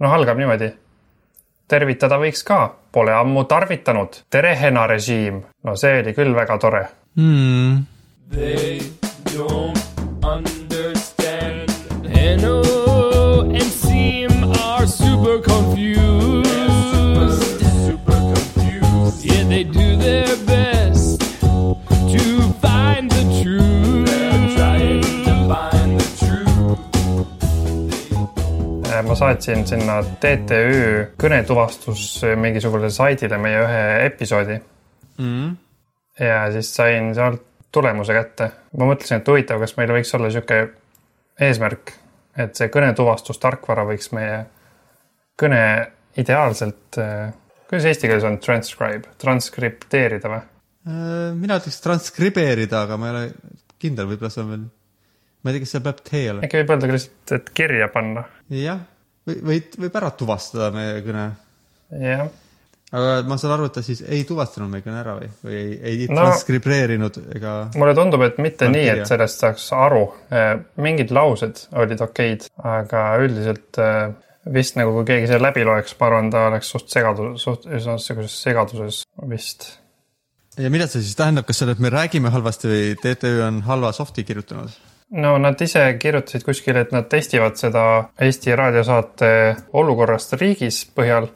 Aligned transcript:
noh, 0.00 0.12
algab 0.12 0.38
niimoodi. 0.38 0.72
tervitada 1.68 2.18
võiks 2.22 2.44
ka, 2.46 2.74
pole 2.92 3.12
ammu 3.12 3.44
tarvitanud. 3.44 4.22
tere, 4.30 4.54
Hena 4.56 4.86
režiim. 4.86 5.42
no 5.64 5.74
see 5.76 6.00
oli 6.02 6.12
küll 6.14 6.34
väga 6.34 6.58
tore. 6.58 6.86
hmm.. 7.16 7.84
They 8.30 8.80
don't 9.34 9.78
understand. 10.24 11.70
Hanno 12.14 12.62
and 13.50 13.62
Seam 13.62 14.30
are 14.62 14.86
super 14.86 15.38
confused. 15.40 16.44
super 17.86 18.18
confused. 18.34 19.24
Yeah, 19.24 19.44
they 19.48 19.62
do 19.64 19.96
their 19.96 20.36
best 20.46 21.20
to 21.20 22.52
find 22.60 23.10
the 23.10 23.22
truth. 23.42 23.65
Ma 29.02 29.14
saatsin 29.18 29.66
sinna 29.66 29.98
TTÜ 30.02 31.12
kõnetuvastus 31.20 32.22
mingisugusele 32.38 32.90
saidile 32.94 33.38
meie 33.42 33.60
ühe 33.64 33.84
episoodi 34.06 34.60
Mm. 35.18 35.56
ja 36.20 36.52
siis 36.52 36.74
sain 36.76 37.14
sealt 37.14 37.42
tulemuse 37.72 38.12
kätte. 38.12 38.50
ma 38.78 38.88
mõtlesin, 38.88 39.20
et 39.20 39.28
huvitav, 39.28 39.60
kas 39.60 39.76
meil 39.78 39.92
võiks 39.96 40.12
olla 40.16 40.30
sihuke 40.32 40.58
eesmärk, 41.40 41.92
et 42.36 42.56
see 42.56 42.68
kõnetuvastustarkvara 42.72 43.86
võiks 43.88 44.12
meie 44.16 44.44
kõne 45.40 45.62
ideaalselt, 46.16 46.98
kuidas 47.68 47.88
eesti 47.90 48.08
keeles 48.08 48.24
on 48.28 48.38
transcribe, 48.40 49.12
transkripteerida 49.20 50.32
või? 50.32 50.42
Äh, 50.86 51.32
mina 51.36 51.58
ütleks 51.60 51.80
transkribeerida, 51.84 52.84
aga 52.86 52.96
ma 53.00 53.08
ei 53.10 53.14
ole 53.14 53.24
kindel, 53.80 54.08
võib-olla 54.08 54.32
see 54.32 54.44
on 54.44 54.52
veel, 54.52 54.66
ma 55.46 55.52
ei 55.52 55.58
tea, 55.58 55.66
kas 55.66 55.76
seal 55.76 55.84
peab 55.86 56.02
T 56.02 56.24
olema. 56.32 56.46
äkki 56.46 56.58
võib 56.62 56.72
öelda 56.74 56.90
ka 56.90 56.96
lihtsalt, 56.96 57.36
et 57.38 57.52
kirja 57.60 57.88
panna. 57.94 58.26
jah, 58.50 58.82
või, 59.28 59.38
või 59.52 59.62
võib 59.86 60.00
ära 60.02 60.10
tuvastada 60.18 60.72
meie 60.74 60.98
kõne. 61.06 61.28
jah, 62.02 62.26
aga 62.96 63.14
ma 63.30 63.38
saan 63.40 63.54
aru, 63.56 63.70
et 63.70 63.78
ta 63.78 63.86
siis 63.86 64.02
ei 64.02 64.26
tuvastanud 64.28 64.70
meie 64.72 64.84
kõne 64.84 65.00
ära 65.04 65.16
või, 65.20 65.30
või 65.46 65.56
ei, 65.62 65.72
ei 65.92 66.10
No- 66.10 66.20
transkribeerinud 66.26 67.22
ega. 67.38 67.54
mulle 67.78 67.94
tundub, 67.98 68.26
et 68.26 68.38
mitte 68.42 68.68
nii, 68.72 68.86
et 68.96 69.10
sellest 69.10 69.42
saaks 69.42 69.70
aru. 69.76 70.04
mingid 70.82 71.14
laused 71.14 71.66
olid 71.78 72.02
okeid, 72.06 72.50
aga 72.74 73.08
üldiselt 73.22 73.78
äh, 73.82 74.14
vist 74.52 74.78
nagu 74.78 74.94
kui 74.94 75.06
keegi 75.08 75.30
selle 75.30 75.48
läbi 75.48 75.64
loeks, 75.66 75.96
ma 76.00 76.10
arvan, 76.10 76.30
ta 76.34 76.46
oleks 76.50 76.70
suht 76.74 76.92
segadus, 76.92 77.42
suht 77.42 77.66
üsna 77.66 77.96
sihukeses 78.02 78.36
segaduses 78.46 79.02
vist. 79.30 79.70
ja 80.56 80.70
mida 80.72 80.86
see 80.90 81.02
siis 81.02 81.16
tähendab, 81.18 81.46
kas 81.48 81.60
see 81.60 81.72
et 81.72 81.82
me 81.82 81.90
räägime 81.92 82.30
halvasti 82.34 82.70
või 82.70 82.84
TTÜ 83.02 83.32
on 83.48 83.62
halva 83.66 83.92
soft'i 83.96 84.24
kirjutanud? 84.24 84.70
No 85.10 85.38
nad 85.38 85.60
ise 85.60 85.82
kirjutasid 85.98 86.44
kuskile, 86.44 86.80
et 86.80 86.92
nad 86.92 87.08
testivad 87.10 87.58
seda 87.60 87.82
Eesti 88.20 88.56
raadiosaate 88.56 89.30
olukorrast 89.72 90.34
riigis 90.40 90.82
põhjal 90.96 91.28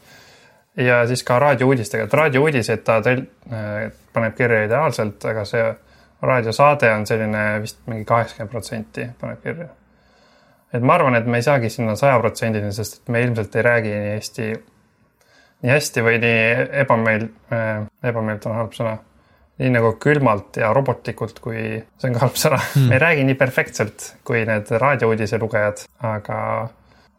ja 0.76 1.02
siis 1.06 1.22
ka 1.26 1.38
raadiouudistega, 1.38 2.06
et 2.06 2.14
raadiouudised 2.14 2.82
ta 2.86 3.00
tel-, 3.04 3.26
paneb 4.14 4.36
kirja 4.38 4.64
ideaalselt, 4.66 5.24
aga 5.32 5.44
see 5.48 5.66
raadiosaade 6.22 6.91
on 6.94 7.06
selline 7.06 7.44
vist 7.62 7.80
mingi 7.88 8.04
kaheksakümmend 8.08 8.52
protsenti 8.52 9.06
paneb 9.20 9.42
kirja. 9.44 9.68
et 10.72 10.82
ma 10.82 10.94
arvan, 10.94 11.14
et 11.18 11.26
me 11.26 11.38
ei 11.38 11.42
saagi 11.42 11.70
sinna 11.70 11.96
sajaprotsendini, 11.98 12.72
sest 12.72 13.00
et 13.00 13.08
me 13.08 13.22
ilmselt 13.22 13.56
ei 13.56 13.62
räägi 13.62 13.94
nii 13.94 14.16
hästi, 14.16 14.50
nii 15.62 15.72
hästi 15.72 16.04
või 16.06 16.18
nii 16.22 16.42
ebameel-, 16.84 17.30
ebameelt 18.12 18.46
on 18.46 18.58
halb 18.58 18.74
sõna 18.76 18.98
nii 19.61 19.70
nagu 19.75 19.92
külmalt 20.00 20.56
ja 20.61 20.72
robotlikult, 20.77 21.41
kui 21.44 21.62
see 21.77 22.08
on 22.08 22.16
ka 22.16 22.25
halb 22.25 22.39
sõna 22.41 22.58
mm., 22.61 22.89
me 22.89 22.97
ei 22.97 23.03
räägi 23.03 23.27
nii 23.28 23.39
perfektselt 23.41 24.06
kui 24.27 24.44
need 24.48 24.70
raadiouudise 24.83 25.41
lugejad, 25.42 25.84
aga, 26.08 26.39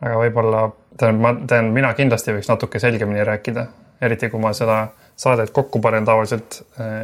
aga 0.01 0.21
võib-olla, 0.23 0.63
tähendab, 0.97 1.21
ma, 1.21 1.33
tähendab, 1.45 1.75
mina 1.77 1.93
kindlasti 1.97 2.35
võiks 2.37 2.49
natuke 2.49 2.81
selgemini 2.81 3.25
rääkida, 3.27 3.67
eriti 4.01 4.31
kui 4.33 4.41
ma 4.41 4.55
seda 4.57 4.83
saadet 5.21 5.53
kokku 5.53 5.81
panen 5.83 6.07
tavaliselt, 6.07 6.63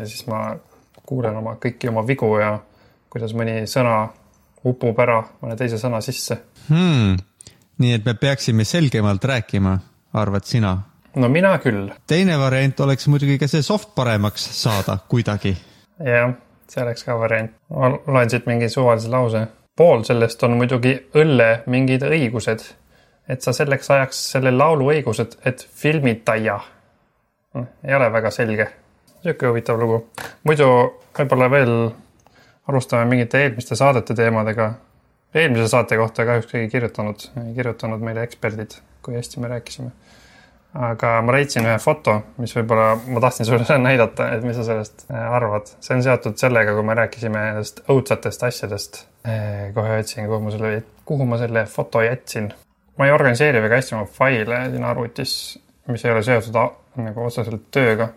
siis 0.10 0.26
ma 0.32 0.50
kuulen 1.08 1.38
oma 1.38 1.56
kõiki 1.62 1.92
oma 1.92 2.04
vigu 2.08 2.32
ja 2.42 2.56
kuidas 3.14 3.34
mõni 3.38 3.62
sõna 3.70 4.08
upub 4.68 4.98
ära 5.00 5.22
mõne 5.42 5.56
teise 5.60 5.80
sõna 5.80 6.02
sisse. 6.04 6.42
Hmm. 6.68 7.16
nii 7.78 7.94
et 7.96 8.06
me 8.06 8.18
peaksime 8.18 8.66
selgemalt 8.66 9.24
rääkima, 9.24 9.78
arvad 10.18 10.50
sina? 10.50 10.74
No 11.18 11.30
mina 11.30 11.54
küll, 11.62 11.90
teine 12.08 12.38
variant 12.40 12.80
oleks 12.86 13.08
muidugi 13.12 13.38
ka 13.42 13.50
see 13.50 13.64
soft 13.66 13.94
paremaks 13.96 14.46
saada 14.62 14.98
kuidagi. 15.10 15.56
jah, 16.06 16.34
see 16.70 16.84
oleks 16.84 17.06
ka 17.08 17.18
variant. 17.20 17.54
ma 17.74 17.92
loen 17.92 18.30
siit 18.30 18.46
mingi 18.50 18.70
suvalise 18.70 19.10
lause. 19.12 19.46
pool 19.78 20.04
sellest 20.08 20.44
on 20.44 20.58
muidugi 20.60 20.94
õlle 21.18 21.50
mingid 21.74 22.06
õigused, 22.08 22.66
et 23.30 23.42
sa 23.42 23.54
selleks 23.54 23.92
ajaks 23.92 24.24
selle 24.34 24.52
laulu 24.52 24.92
õigused, 24.94 25.40
et 25.46 25.68
filmitaja. 25.82 26.60
ei 27.58 27.96
ole 27.96 28.12
väga 28.14 28.32
selge. 28.32 28.68
sihuke 29.24 29.48
huvitav 29.48 29.80
lugu. 29.82 30.04
muidu 30.44 30.68
võib-olla 31.18 31.50
veel 31.52 31.78
alustame 32.68 33.06
mingite 33.10 33.42
eelmiste 33.44 33.76
saadete 33.76 34.14
teemadega. 34.14 34.74
eelmise 35.34 35.68
saate 35.68 35.98
kohta 35.98 36.26
kahjuks 36.26 36.52
keegi 36.52 36.70
kirjutanud, 36.72 37.32
kirjutanud 37.56 38.06
meile 38.06 38.24
eksperdid, 38.24 38.78
kui 39.02 39.18
hästi 39.18 39.40
me 39.40 39.48
rääkisime 39.48 39.92
aga 40.74 41.22
ma 41.26 41.34
leidsin 41.34 41.66
ühe 41.66 41.78
foto, 41.82 42.18
mis 42.42 42.54
võib-olla 42.56 42.90
ma 43.08 43.22
tahtsin 43.24 43.48
sulle 43.48 43.78
näidata, 43.88 44.32
et 44.36 44.44
mis 44.46 44.58
sa 44.60 44.66
sellest 44.68 45.06
äh, 45.12 45.24
arvad. 45.40 45.70
see 45.80 45.96
on 45.96 46.04
seotud 46.06 46.38
sellega, 46.38 46.76
kui 46.76 46.86
me 46.86 46.96
rääkisime 46.98 47.44
nendest 47.50 47.82
õudsatest 47.90 48.44
asjadest. 48.48 49.06
kohe 49.76 50.00
otsin, 50.00 50.28
kuhu 50.28 50.40
ma 50.44 50.52
selle, 50.54 50.84
kuhu 51.06 51.26
ma 51.28 51.38
selle 51.42 51.66
foto 51.66 52.02
jätsin. 52.06 52.52
ma 52.98 53.06
ei 53.06 53.12
organiseeri 53.12 53.62
väga 53.62 53.82
hästi 53.82 53.96
oma 53.96 54.06
faile 54.06 54.62
siin 54.72 54.84
arvutis, 54.84 55.34
mis 55.88 56.06
ei 56.06 56.12
ole 56.12 56.24
seotud 56.24 56.60
nagu 57.04 57.26
otseselt 57.26 57.68
tööga. 57.72 58.10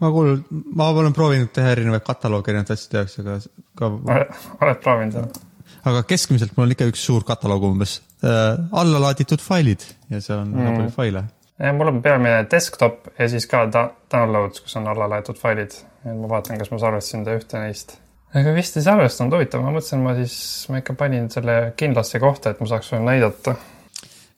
ma 0.00 0.10
kuulen, 0.14 0.44
ma 0.50 0.88
olen 0.88 1.12
proovinud 1.12 1.52
teha 1.54 1.72
erinevaid 1.76 2.04
katalooge 2.06 2.50
erinevate 2.52 2.76
asjade 2.78 2.98
jaoks, 3.02 3.18
aga 3.22 3.38
ka, 3.78 4.18
oled 4.62 4.82
proovinud 4.84 5.18
seda? 5.18 5.46
aga 5.88 6.02
keskmiselt 6.08 6.56
mul 6.56 6.66
on 6.66 6.74
ikka 6.74 6.86
üks 6.90 7.02
suur 7.06 7.24
kataloog 7.26 7.64
umbes 7.70 7.98
äh,. 8.24 8.58
alla 8.72 9.00
laaditud 9.06 9.42
failid 9.42 9.84
ja 10.10 10.20
seal 10.20 10.42
on 10.42 10.54
väga 10.56 10.70
Mm. 10.70 10.76
palju 10.76 10.94
faile. 10.96 11.24
Mul 11.58 11.92
on 11.92 12.02
peamine 12.02 12.44
desktop 12.50 13.08
ja 13.18 13.28
siis 13.30 13.46
ka 13.50 13.64
downloads, 13.72 14.62
kus 14.64 14.76
on 14.78 14.86
alla 14.90 15.08
laetud 15.10 15.38
failid. 15.38 15.74
ma 16.04 16.28
vaatan, 16.30 16.58
kas 16.60 16.70
ma 16.70 16.78
salvestasin 16.78 17.24
ta 17.26 17.34
ühte 17.38 17.60
neist. 17.62 17.98
aga 18.34 18.54
vist 18.54 18.78
ei 18.78 18.86
salvestanud, 18.86 19.34
huvitav, 19.34 19.64
ma 19.64 19.74
mõtlesin, 19.74 20.02
ma 20.04 20.14
siis, 20.18 20.38
ma 20.70 20.82
ikka 20.82 20.94
panin 20.98 21.30
selle 21.32 21.58
kindlasse 21.76 22.20
kohta, 22.22 22.54
et 22.54 22.60
ma 22.62 22.70
saaks 22.70 22.92
sulle 22.92 23.02
näidata. 23.06 23.56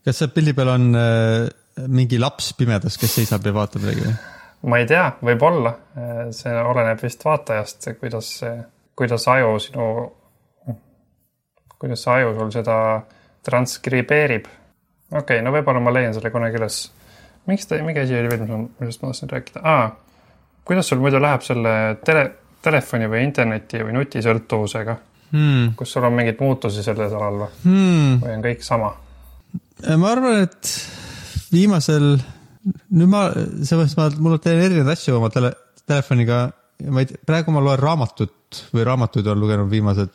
kas 0.04 0.22
seal 0.22 0.32
pildi 0.34 0.56
peal 0.56 0.74
on 0.74 0.90
äh, 0.96 1.48
mingi 1.88 2.18
laps 2.18 2.52
pimedas, 2.58 2.98
kes 3.00 3.20
seisab 3.20 3.46
ja 3.46 3.54
vaatab 3.54 3.84
midagi 3.84 4.06
või? 4.08 4.16
ma 4.68 4.80
ei 4.80 4.86
tea, 4.88 5.06
võib-olla, 5.24 5.72
see 6.36 6.52
oleneb 6.52 7.00
vist 7.02 7.24
vaatajast, 7.24 7.90
kuidas, 8.00 8.32
kuidas 8.98 9.26
aju 9.32 9.54
sinu, 9.62 9.86
kuidas 11.80 12.04
see 12.04 12.16
aju 12.18 12.34
sul 12.36 12.50
seda 12.54 12.76
transkribeerib. 13.46 14.48
okei 15.10 15.22
okay,, 15.22 15.44
no 15.44 15.54
võib-olla 15.54 15.80
ma 15.82 15.94
leian 15.94 16.16
selle 16.16 16.32
kunagi 16.34 16.60
üles. 16.60 16.82
Miks 17.46 17.66
ta, 17.66 17.78
mingi 17.84 18.02
asi 18.02 18.16
oli 18.18 18.30
veel, 18.30 18.40
mis 18.44 18.50
ma, 18.50 18.58
millest 18.80 19.02
ma 19.02 19.10
tahtsin 19.12 19.30
rääkida 19.32 19.62
ah,. 19.64 19.92
kuidas 20.64 20.88
sul 20.88 21.00
muidu 21.02 21.20
läheb 21.22 21.42
selle 21.42 21.74
tele, 22.04 22.26
telefoni 22.62 23.08
või 23.10 23.24
interneti 23.26 23.84
või 23.84 23.96
nutisõltuvusega, 24.00 24.96
Hmm. 25.30 25.74
kus 25.78 25.92
sul 25.94 26.02
on 26.02 26.12
mingeid 26.18 26.40
muutusi 26.42 26.82
sellel 26.82 27.12
alal 27.14 27.36
või, 27.44 27.50
Hmm. 27.62 28.16
või 28.22 28.32
on 28.34 28.42
kõik 28.42 28.64
sama? 28.66 28.92
ma 29.96 30.10
arvan, 30.10 30.42
et 30.42 30.70
viimasel, 31.52 32.16
nüüd 32.90 33.08
ma, 33.08 33.28
selles 33.62 33.94
mõttes 33.94 33.96
ma, 33.96 34.08
mul 34.18 34.38
teen 34.42 34.58
erinevaid 34.58 34.90
asju 34.96 35.16
oma 35.16 35.30
tele, 35.30 35.52
telefoniga 35.86 36.50
ma 36.88 37.02
ei 37.02 37.08
tea, 37.10 37.20
praegu 37.26 37.52
ma 37.54 37.62
loen 37.64 37.78
raamatut 37.80 38.62
või 38.74 38.84
raamatuid 38.86 39.26
olen 39.26 39.42
lugenud 39.44 39.70
viimased 39.70 40.12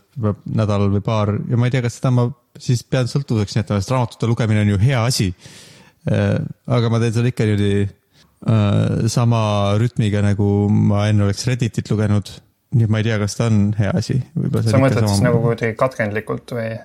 nädal 0.56 0.90
või 0.94 1.04
paar 1.06 1.32
ja 1.50 1.60
ma 1.60 1.70
ei 1.70 1.74
tea, 1.76 1.84
kas 1.86 2.00
seda 2.00 2.12
ma 2.16 2.28
siis 2.60 2.84
pean 2.84 3.10
sõltuvuseks 3.12 3.60
jätma, 3.60 3.80
sest 3.80 3.94
raamatute 3.94 4.30
lugemine 4.30 4.64
on 4.64 4.74
ju 4.74 4.82
hea 4.82 5.04
asi. 5.06 5.30
Aga 6.06 6.90
ma 6.92 7.02
teen 7.02 7.14
seda 7.16 7.32
ikka 7.32 7.48
niimoodi 7.50 7.86
äh, 7.86 9.06
sama 9.12 9.42
rütmiga, 9.82 10.22
nagu 10.26 10.68
ma 10.70 11.08
enne 11.10 11.26
oleks 11.28 11.46
Redditit 11.50 11.90
lugenud. 11.92 12.30
nii 12.76 12.88
et 12.88 12.92
ma 12.92 13.00
ei 13.00 13.08
tea, 13.08 13.18
kas 13.22 13.38
ta 13.38 13.48
on 13.48 13.70
hea 13.78 13.94
asi. 13.96 14.20
sa 14.68 14.82
mõtled 14.82 15.08
siis 15.08 15.24
nagu 15.24 15.40
kuidagi 15.44 15.78
katkendlikult 15.80 16.56
või? 16.58 16.76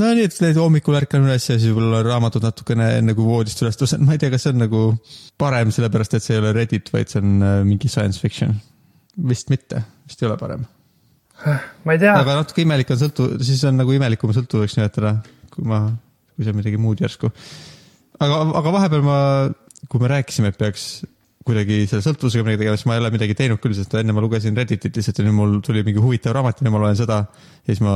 no 0.00 0.12
nii, 0.12 0.28
et 0.28 0.38
need 0.44 0.58
hommikul 0.60 0.96
ärkan 0.98 1.24
üles 1.24 1.46
ja 1.48 1.56
siis 1.56 1.70
võib-olla 1.70 2.02
raamatud 2.04 2.44
natukene 2.44 2.88
enne 2.98 3.14
kui 3.16 3.26
voodist 3.26 3.62
üles 3.64 3.78
tõusen, 3.80 4.02
ma 4.04 4.16
ei 4.16 4.22
tea, 4.22 4.32
kas 4.32 4.46
see 4.46 4.54
on 4.54 4.64
nagu 4.66 4.82
parem, 5.40 5.72
sellepärast 5.74 6.18
et 6.18 6.24
see 6.24 6.36
ei 6.36 6.42
ole 6.42 6.52
Reddit, 6.56 6.90
vaid 6.92 7.12
see 7.12 7.22
on 7.22 7.36
äh, 7.40 7.60
mingi 7.68 7.92
science 7.92 8.20
fiction. 8.22 8.56
vist 9.16 9.48
mitte, 9.52 9.80
vist 10.08 10.20
ei 10.22 10.28
ole 10.28 10.36
parem. 10.40 10.66
ma 11.84 11.96
ei 11.96 12.02
tea, 12.02 12.16
aga 12.16 12.40
natuke 12.42 12.64
imelik 12.64 12.92
on 12.92 13.00
sõltu-, 13.00 13.30
siis 13.44 13.64
on 13.68 13.80
nagu 13.80 13.96
imelikum 13.96 14.34
sõltuvuseks 14.36 14.80
nimetada, 14.80 15.16
kui 15.54 15.64
ma, 15.68 15.86
kui 16.34 16.44
see 16.44 16.52
on 16.52 16.60
midagi 16.60 16.80
muud 16.80 17.00
järsku. 17.00 17.32
aga, 18.20 18.40
aga 18.62 18.72
vahepeal 18.78 19.04
ma, 19.06 19.18
kui 19.90 20.02
me 20.02 20.10
rääkisime, 20.12 20.52
et 20.52 20.58
peaks 20.60 20.88
kuidagi 21.46 21.84
selle 21.86 22.02
sõltuvusega 22.02 22.42
midagi 22.42 22.64
tegema, 22.64 22.78
siis 22.78 22.88
ma 22.90 22.96
ei 22.96 23.02
ole 23.04 23.12
midagi 23.14 23.36
teinud 23.38 23.60
küll, 23.62 23.74
sest 23.78 23.92
enne 24.00 24.14
ma 24.14 24.22
lugesin 24.24 24.56
Redditit 24.58 24.96
lihtsalt 24.98 25.20
ja 25.20 25.26
nüüd 25.28 25.36
mul 25.36 25.52
tuli 25.64 25.84
mingi 25.86 26.02
huvitav 26.02 26.34
raamat 26.34 26.58
ja 26.58 26.66
nüüd 26.66 26.74
ma 26.74 26.80
loen 26.82 26.98
seda. 26.98 27.20
ja 27.62 27.68
siis 27.68 27.82
ma 27.86 27.94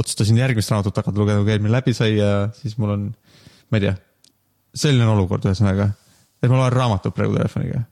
otsustasin 0.00 0.40
järgmist 0.40 0.72
raamatut 0.72 0.96
hakata 0.96 1.20
lugema, 1.20 1.44
kui 1.44 1.52
eelmine 1.52 1.74
läbi 1.74 1.92
sai 1.96 2.14
ja 2.16 2.30
siis 2.56 2.78
mul 2.80 2.94
on, 2.94 3.06
ma 3.68 3.80
ei 3.80 3.84
tea, 3.84 3.94
selline 4.84 5.08
olukord 5.12 5.44
ühesõnaga, 5.44 5.90
et 6.40 6.48
ma 6.48 6.62
loen 6.62 6.72
raamatut 6.72 7.16
praegu 7.16 7.36
telefoniga. 7.36 7.82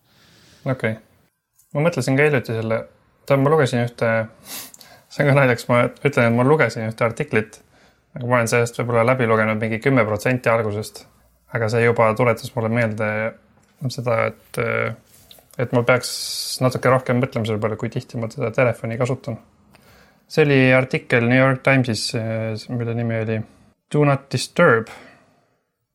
okei 0.65 0.97
okay.. 0.97 0.97
ma 1.77 1.85
mõtlesin 1.85 2.17
ka 2.17 2.31
hiljuti 2.31 2.57
selle, 2.57 2.81
tähendab, 3.27 3.45
ma 3.45 3.55
lugesin 3.59 3.85
ühte, 3.85 4.13
see 5.13 5.27
on 5.27 5.33
ka 5.35 5.39
naljakas, 5.43 5.69
ma 5.69 5.83
ütlen, 5.91 6.31
et 6.31 6.39
ma 6.39 6.49
lugesin 6.49 6.89
ühte 6.89 7.05
artiklit, 7.05 7.61
aga 8.17 8.25
ma 8.25 8.41
olen 8.41 8.53
sellest 8.55 8.81
võib-olla 8.81 9.05
läbi 9.13 9.29
lugenud 9.29 9.61
mingi 9.61 9.85
kümme 9.85 10.07
protsenti 10.09 10.49
algusest. 10.49 11.05
Aga 11.55 11.71
see 11.71 11.85
juba 11.85 12.11
tuletas 12.19 12.53
mulle 12.57 12.71
meelde 12.73 13.09
seda, 13.93 14.19
et, 14.31 14.61
et 15.61 15.73
ma 15.77 15.83
peaks 15.87 16.13
natuke 16.65 16.93
rohkem 16.93 17.21
mõtlema 17.23 17.47
selle 17.49 17.63
peale, 17.63 17.79
kui 17.81 17.93
tihti 17.93 18.21
ma 18.21 18.31
teda 18.33 18.51
telefoni 18.55 18.99
kasutan. 19.01 19.39
see 20.29 20.45
oli 20.47 20.61
artikkel 20.75 21.29
New 21.29 21.39
York 21.39 21.63
Timesis, 21.63 22.13
mille 22.69 22.95
nimi 22.95 23.21
oli 23.25 23.41
Do 23.93 24.05
not 24.05 24.31
disturb 24.33 24.89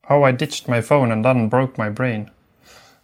How 0.09 0.23
I 0.25 0.31
ditched 0.33 0.67
my 0.67 0.81
phone 0.81 1.11
and 1.11 1.25
unbroke 1.25 1.77
my 1.77 1.89
brain 1.89 2.29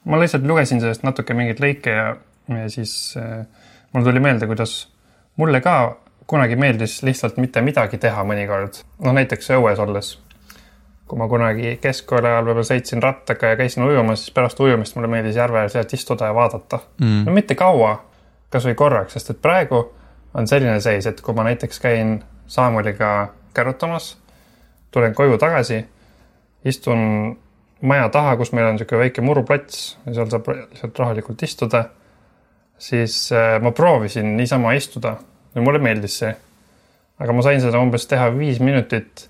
ma 0.06 0.20
lihtsalt 0.22 0.46
lugesin 0.48 0.82
sellest 0.82 1.06
natuke 1.06 1.36
mingeid 1.38 1.62
lõike 1.62 1.94
ja, 1.94 2.10
ja 2.54 2.66
siis 2.72 3.16
äh, 3.20 3.46
mul 3.94 4.06
tuli 4.06 4.22
meelde, 4.22 4.48
kuidas 4.50 4.86
mulle 5.42 5.62
ka 5.66 5.98
kunagi 6.30 6.58
meeldis 6.60 7.00
lihtsalt 7.06 7.40
mitte 7.42 7.62
midagi 7.66 7.98
teha 8.02 8.26
mõnikord. 8.26 8.82
noh, 9.02 9.14
näiteks 9.18 9.52
õues 9.58 9.82
olles. 9.82 10.16
Kui 11.08 11.20
ma 11.20 11.28
kunagi 11.30 11.76
keskkooli 11.82 12.28
ajal 12.28 12.48
võib-olla 12.48 12.66
sõitsin 12.66 13.04
rattaga 13.04 13.54
ja 13.54 13.60
käisin 13.60 13.86
ujumas, 13.86 14.24
siis 14.24 14.34
pärast 14.34 14.60
ujumist 14.60 14.96
mulle 14.98 15.10
meeldis 15.12 15.38
järve 15.38 15.62
ääres 15.62 15.76
lihtsalt 15.76 15.94
istuda 15.94 16.32
ja 16.32 16.36
vaadata 16.36 16.80
mm.. 16.98 17.24
no 17.28 17.36
mitte 17.36 17.56
kaua, 17.56 17.98
kasvõi 18.50 18.74
korraks, 18.80 19.14
sest 19.14 19.36
et 19.36 19.42
praegu 19.42 19.84
on 20.36 20.48
selline 20.50 20.80
seis, 20.82 21.06
et 21.06 21.22
kui 21.22 21.36
ma 21.38 21.46
näiteks 21.48 21.80
käin 21.80 22.18
Saamuliga 22.48 23.34
kärutamas, 23.58 24.12
tulen 24.94 25.16
koju 25.18 25.38
tagasi, 25.42 25.80
istun 26.66 27.00
maja 27.82 28.10
taha, 28.10 28.36
kus 28.38 28.52
meil 28.54 28.68
on 28.70 28.78
niisugune 28.78 29.02
väike 29.02 29.24
muruplats 29.26 29.96
ja 30.06 30.14
seal 30.18 30.30
saab 30.32 30.50
lihtsalt 30.52 31.00
rahulikult 31.02 31.44
istuda, 31.48 31.84
siis 32.78 33.18
äh, 33.34 33.56
ma 33.62 33.72
proovisin 33.76 34.36
niisama 34.38 34.76
istuda 34.78 35.16
ja 35.56 35.64
mulle 35.64 35.82
meeldis 35.82 36.20
see. 36.22 36.34
aga 37.20 37.34
ma 37.34 37.46
sain 37.46 37.62
seda 37.64 37.80
umbes 37.80 38.08
teha 38.12 38.28
viis 38.36 38.60
minutit, 38.60 39.30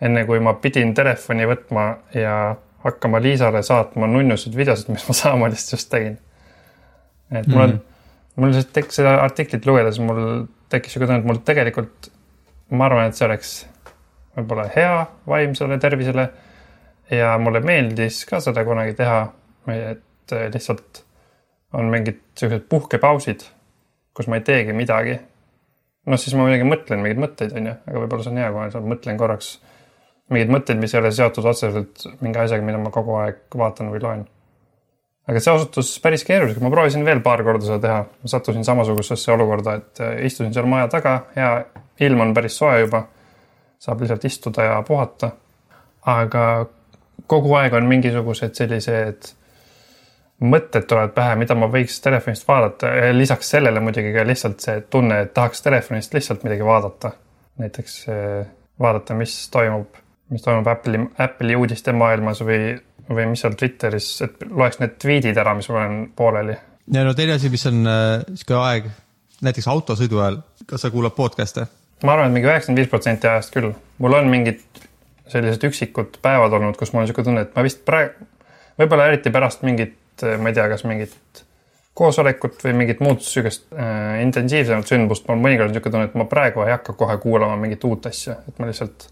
enne 0.00 0.24
kui 0.28 0.40
ma 0.44 0.54
pidin 0.60 0.92
telefoni 0.94 1.46
võtma 1.48 1.86
ja 2.14 2.56
hakkama 2.86 3.20
Liisale 3.22 3.62
saatma 3.66 4.08
nunnusid 4.10 4.56
videosid, 4.56 4.90
mis 4.92 5.06
ma 5.08 5.16
Saamalist 5.16 5.72
just 5.72 5.90
tegin. 5.90 6.18
et 7.30 7.46
mul 7.46 7.60
on 7.60 7.70
mm, 7.70 7.76
-hmm. 7.76 8.36
mul 8.36 8.52
lihtsalt 8.52 8.72
tekkis 8.72 9.00
seda 9.00 9.16
artiklit 9.22 9.66
lugedes, 9.66 9.98
mul 9.98 10.46
tekkis 10.68 10.92
siuke 10.92 11.06
tunne, 11.06 11.18
et 11.18 11.26
mul 11.26 11.40
tegelikult, 11.44 12.10
ma 12.70 12.86
arvan, 12.86 13.08
et 13.08 13.18
see 13.18 13.26
oleks 13.26 13.54
võib-olla 14.36 14.68
hea 14.76 15.06
vaimsele 15.26 15.78
tervisele 15.78 16.28
ja 17.10 17.38
mulle 17.38 17.60
meeldis 17.60 18.24
ka 18.28 18.40
seda 18.40 18.64
kunagi 18.64 18.94
teha, 18.98 19.20
et 19.72 20.36
lihtsalt 20.52 21.02
on 21.72 21.90
mingid 21.90 22.20
siuksed 22.38 22.68
puhkepausid, 22.68 23.46
kus 24.14 24.28
ma 24.28 24.38
ei 24.38 24.44
teegi 24.46 24.72
midagi. 24.72 25.18
noh, 26.06 26.18
siis 26.18 26.34
ma 26.34 26.44
muidugi 26.46 26.68
mõtlen 26.68 27.02
mingeid 27.02 27.18
mõtteid, 27.18 27.56
onju, 27.58 27.72
aga 27.86 28.02
võib-olla 28.02 28.22
see 28.22 28.30
on 28.30 28.38
hea, 28.38 28.50
kui 28.52 28.60
ma 28.62 28.94
mõtlen 28.94 29.18
korraks 29.18 29.56
mingeid 30.32 30.52
mõtteid, 30.52 30.80
mis 30.80 30.94
ei 30.94 31.00
ole 31.00 31.12
seotud 31.14 31.46
otseselt 31.46 32.06
mingi 32.20 32.40
asjaga, 32.42 32.64
mida 32.66 32.80
ma 32.82 32.90
kogu 32.94 33.14
aeg 33.20 33.58
vaatan 33.58 33.92
või 33.92 34.02
loen. 34.02 34.24
aga 35.26 35.42
see 35.42 35.54
osutus 35.54 35.90
päris 36.02 36.24
keeruliseks, 36.26 36.62
ma 36.62 36.70
proovisin 36.70 37.04
veel 37.06 37.20
paar 37.22 37.42
korda 37.46 37.66
seda 37.66 37.80
teha, 37.82 38.04
sattusin 38.34 38.64
samasugusesse 38.66 39.32
olukorda, 39.32 39.74
et 39.80 40.02
äh, 40.02 40.14
istusin 40.26 40.54
seal 40.54 40.68
maja 40.70 40.88
taga, 40.90 41.16
hea 41.36 41.52
ilm 42.06 42.22
on 42.26 42.34
päris 42.34 42.58
soe 42.58 42.80
juba, 42.84 43.06
saab 43.82 44.02
lihtsalt 44.02 44.24
istuda 44.24 44.70
ja 44.70 44.78
puhata. 44.86 45.30
aga 46.06 46.44
kogu 47.26 47.54
aeg 47.58 47.74
on 47.74 47.88
mingisugused 47.90 48.54
sellised 48.54 49.32
mõtted 50.40 50.84
tulevad 50.88 51.14
pähe, 51.16 51.36
mida 51.40 51.56
ma 51.56 51.68
võiks 51.72 51.98
telefonist 52.04 52.46
vaadata 52.48 52.90
lisaks 53.16 53.50
sellele 53.54 53.80
muidugi 53.80 54.12
ka 54.14 54.24
lihtsalt 54.26 54.60
see 54.60 54.82
tunne, 54.92 55.22
et 55.24 55.32
tahaks 55.34 55.64
telefonist 55.64 56.14
lihtsalt 56.14 56.44
midagi 56.44 56.64
vaadata. 56.64 57.12
näiteks 57.58 57.94
eh, 58.12 58.46
vaadata, 58.80 59.14
mis 59.14 59.48
toimub, 59.50 59.96
mis 60.32 60.42
toimub 60.42 60.66
Apple'i, 60.70 61.00
Apple'i 61.22 61.56
uudiste 61.58 61.94
maailmas 61.96 62.42
või, 62.44 62.74
või 63.08 63.28
mis 63.30 63.42
seal 63.44 63.56
Twitteris, 63.58 64.10
et 64.26 64.46
loeks 64.50 64.80
need 64.82 64.96
tweetid 65.02 65.38
ära, 65.38 65.54
mis 65.58 65.68
mul 65.70 65.82
on 65.82 65.98
pooleli. 66.16 66.56
ja 66.92 67.04
no 67.06 67.14
teine 67.14 67.38
asi, 67.38 67.50
mis 67.52 67.66
on 67.70 67.82
äh, 67.90 68.26
sihuke 68.34 68.58
aeg, 68.60 68.90
näiteks 69.46 69.68
autosõidu 69.70 70.22
ajal, 70.22 70.40
kas 70.66 70.86
sa 70.86 70.90
kuulad 70.94 71.14
podcast'e? 71.16 71.66
ma 72.04 72.16
arvan, 72.16 72.30
et 72.30 72.36
mingi 72.36 72.50
üheksakümmend 72.50 72.82
viis 72.82 72.92
protsenti 72.92 73.30
ajast 73.30 73.54
küll. 73.54 73.72
mul 74.02 74.18
on 74.18 74.28
mingid 74.32 74.64
sellised 75.30 75.64
üksikud 75.66 76.18
päevad 76.22 76.54
olnud, 76.58 76.76
kus 76.78 76.92
mul 76.92 77.02
on 77.02 77.06
niisugune 77.06 77.30
tunne, 77.30 77.46
et 77.46 77.56
ma 77.56 77.64
vist 77.66 77.82
praegu, 77.86 78.26
võib-olla 78.78 79.08
eriti 79.10 79.32
pärast 79.34 79.64
mingit, 79.66 79.96
ma 80.40 80.50
ei 80.50 80.56
tea, 80.56 80.68
kas 80.70 80.84
mingit 80.86 81.42
koosolekut 81.96 82.60
või 82.64 82.74
mingit 82.82 83.00
muud 83.00 83.22
niisugust 83.22 83.66
äh, 83.72 84.20
intensiivsemat 84.22 84.88
sündmust, 84.90 85.26
mul 85.28 85.40
mõnikord 85.40 85.70
on 85.70 85.74
niisugune 85.74 85.96
tunne, 85.96 86.10
et 86.10 86.18
ma 86.20 86.28
praegu 86.30 86.64
ei 86.66 86.74
hakka 86.74 86.96
kohe 86.98 87.16
kuulama 87.22 87.56
mingit 87.60 87.84
uut 87.88 88.08
asja, 88.10 88.40
et 88.48 88.60
ma 88.60 88.68
lihtsalt, 88.68 89.08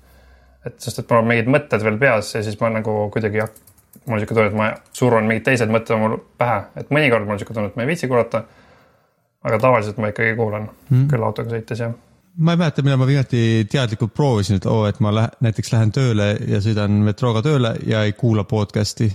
et 0.66 0.76
sest, 0.80 1.02
et 1.02 1.10
mul 1.10 1.22
on 1.22 1.30
mingid 1.30 1.50
mõtted 1.50 1.84
veel 1.84 1.98
peas 2.00 2.34
ja 2.34 2.42
siis 2.44 2.58
ma 2.60 2.70
nagu 2.72 2.96
kuidagi 3.14 3.42
jak- 3.42 3.60
mul 4.04 4.16
on 4.16 4.20
niisugune 4.20 4.40
tunne, 4.40 4.50
et 4.50 4.58
ma 4.58 4.70
surun 4.96 5.28
mingid 5.28 5.46
teised 5.46 5.72
mõtted 5.72 6.00
mul 6.00 6.18
pähe, 6.38 6.62
et 6.80 6.90
mõnikord 6.94 7.26
mul 7.26 7.36
on 7.36 7.40
niisugune 7.40 7.60
tunne, 7.60 7.72
et 7.72 7.76
ma 7.78 7.86
ei 7.86 7.92
viitsi 7.92 8.10
kuulata. 8.10 8.44
aga 9.44 9.58
tavaliselt 9.60 9.98
ma 10.00 10.08
ikkagi 10.08 10.36
kuulan 10.36 10.70
mm. 10.88 11.08
küll 11.08 11.24
autoga 11.24 11.52
sõites 11.52 11.80
jah 11.80 11.92
ma 12.36 12.54
ei 12.54 12.58
mäleta, 12.58 12.82
millal 12.82 12.98
ma 12.98 13.06
viimati 13.06 13.66
teadlikult 13.70 14.14
proovisin, 14.14 14.56
et 14.58 14.66
oo, 14.66 14.86
et 14.88 14.98
ma 15.04 15.12
lähe, 15.14 15.30
näiteks 15.44 15.72
lähen 15.72 15.92
tööle 15.94 16.30
ja 16.48 16.60
sõidan 16.64 16.96
metrooga 17.06 17.42
tööle 17.44 17.74
ja 17.86 18.02
ei 18.04 18.16
kuula 18.18 18.44
podcast'i. 18.48 19.10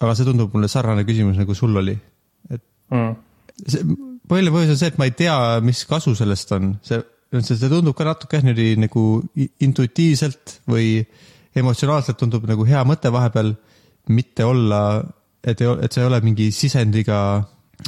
aga 0.00 0.14
see 0.16 0.28
tundub 0.28 0.52
mulle 0.54 0.68
sarnane 0.68 1.04
küsimus, 1.04 1.38
nagu 1.40 1.54
sul 1.54 1.76
oli. 1.76 1.96
et 2.50 2.62
mm.. 2.90 3.14
see 3.66 3.86
põhiline 4.28 4.54
põhjus 4.54 4.74
on 4.74 4.80
see, 4.80 4.92
et 4.92 4.98
ma 5.00 5.08
ei 5.08 5.16
tea, 5.16 5.36
mis 5.64 5.84
kasu 5.88 6.14
sellest 6.18 6.52
on, 6.56 6.74
see, 6.86 7.00
see, 7.38 7.68
tundub 7.70 7.94
ka 7.96 8.06
natuke 8.08 8.38
jah 8.38 8.46
niimoodi 8.46 8.74
nagu 8.86 9.04
intuitiivselt 9.62 10.60
või 10.70 10.98
emotsionaalselt 11.56 12.18
tundub 12.18 12.46
nagu 12.48 12.66
hea 12.66 12.82
mõte 12.86 13.12
vahepeal 13.12 13.54
mitte 14.10 14.46
olla, 14.46 15.00
et, 15.44 15.60
et 15.60 15.92
see 15.92 16.02
ei 16.02 16.08
ole 16.08 16.20
mingi 16.24 16.50
sisendiga, 16.54 17.20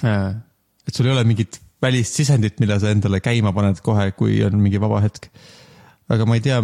et 0.02 0.94
sul 0.94 1.08
ei 1.08 1.14
ole 1.14 1.24
mingit 1.26 1.58
välist 1.82 2.14
sisendit, 2.18 2.60
mille 2.62 2.78
sa 2.78 2.92
endale 2.94 3.18
käima 3.22 3.50
paned 3.54 3.80
kohe, 3.82 4.12
kui 4.14 4.38
on 4.46 4.60
mingi 4.62 4.78
vaba 4.82 5.00
hetk. 5.02 5.26
aga 6.12 6.26
ma 6.28 6.36
ei 6.38 6.44
tea, 6.44 6.60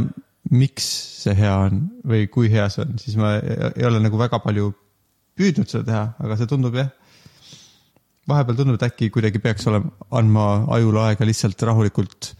miks 0.55 0.87
see 1.25 1.35
hea 1.35 1.55
on 1.67 1.83
või 2.07 2.29
kui 2.31 2.51
hea 2.53 2.69
see 2.71 2.85
on, 2.85 2.95
siis 3.03 3.19
ma 3.19 3.35
ei, 3.41 3.73
ei 3.81 3.89
ole 3.89 3.99
nagu 4.05 4.21
väga 4.21 4.39
palju 4.45 4.71
püüdnud 5.39 5.71
seda 5.71 5.85
teha, 5.89 6.05
aga 6.23 6.39
see 6.39 6.51
tundub 6.51 6.79
jah 6.79 6.93
vahepeal 8.29 8.59
tundub, 8.59 8.77
et 8.79 8.87
äkki 8.91 9.11
kuidagi 9.13 9.41
peaks 9.43 9.67
olema, 9.71 9.91
andma 10.21 10.47
ajule 10.77 11.03
aega 11.07 11.27
lihtsalt 11.27 11.63
rahulikult 11.65 12.33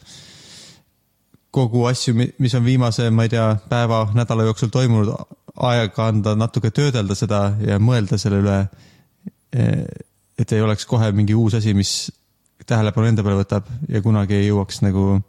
kogu 1.55 1.87
asju, 1.89 2.15
mis 2.15 2.55
on 2.55 2.65
viimase, 2.65 3.09
ma 3.11 3.25
ei 3.25 3.33
tea, 3.33 3.49
päeva, 3.71 4.03
nädala 4.17 4.45
jooksul 4.49 4.73
toimunud, 4.73 5.13
aega 5.69 6.09
anda 6.11 6.35
natuke 6.39 6.71
töödelda 6.75 7.17
seda 7.19 7.41
ja 7.65 7.79
mõelda 7.83 8.19
selle 8.21 8.43
üle. 8.43 8.59
et 10.39 10.53
ei 10.53 10.61
oleks 10.61 10.85
kohe 10.87 11.11
mingi 11.13 11.35
uus 11.35 11.55
asi, 11.57 11.73
mis 11.75 12.11
tähelepanu 12.69 13.09
enda 13.09 13.25
peale 13.25 13.41
võtab 13.41 13.69
ja 13.89 14.03
kunagi 14.05 14.37
ei 14.37 14.51
jõuaks 14.51 14.83
nagu. 14.85 15.23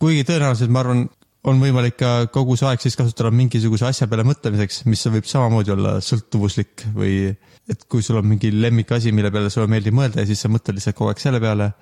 kuigi 0.00 0.24
tõenäoliselt 0.28 0.72
ma 0.72 0.80
arvan, 0.80 1.04
on 1.46 1.60
võimalik 1.62 1.98
ka 2.00 2.12
kogu 2.32 2.56
see 2.58 2.66
aeg 2.70 2.82
siis 2.82 2.96
kasutada 2.98 3.30
mingisuguse 3.30 3.86
asja 3.86 4.08
peale 4.10 4.24
mõtlemiseks, 4.26 4.84
mis 4.90 5.04
võib 5.12 5.28
samamoodi 5.30 5.74
olla 5.76 5.98
sõltuvuslik 6.04 6.88
või 6.96 7.28
et 7.70 7.84
kui 7.90 8.02
sul 8.02 8.18
on 8.20 8.26
mingi 8.26 8.50
lemmikasi, 8.54 9.12
mille 9.14 9.30
peale 9.34 9.50
sulle 9.52 9.68
meeldib 9.70 9.94
mõelda 9.94 10.22
ja 10.22 10.30
siis 10.30 10.42
sa 10.42 10.50
mõtled 10.50 10.78
lihtsalt 10.78 10.96
kogu 10.98 11.12
aeg 11.12 11.22
selle 11.22 11.40
peale. 11.42 11.72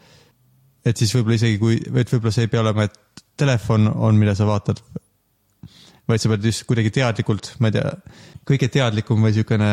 et 0.85 0.97
siis 0.97 1.15
võib-olla 1.15 1.39
isegi 1.39 1.59
kui, 1.59 1.79
et 1.81 2.13
võib-olla 2.13 2.33
see 2.35 2.45
ei 2.45 2.53
pea 2.53 2.61
olema, 2.61 2.85
et 2.85 3.24
telefon 3.41 3.89
on, 3.95 4.19
mida 4.21 4.35
sa 4.35 4.47
vaatad. 4.49 4.83
vaid 6.09 6.21
sa 6.21 6.29
pead 6.29 6.45
just 6.45 6.67
kuidagi 6.69 6.91
teadlikult, 6.93 7.55
ma 7.65 7.71
ei 7.71 7.79
tea, 7.79 7.95
kõige 8.45 8.69
teadlikum 8.69 9.23
või 9.25 9.33
niisugune 9.33 9.71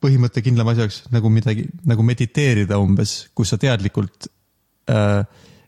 põhimõttekindlam 0.00 0.70
asi 0.72 0.80
oleks 0.86 1.02
nagu 1.12 1.28
midagi 1.28 1.66
nagu 1.84 2.02
mediteerida 2.06 2.78
umbes, 2.80 3.28
kus 3.36 3.52
sa 3.52 3.58
teadlikult 3.60 4.30
äh, 4.88 5.20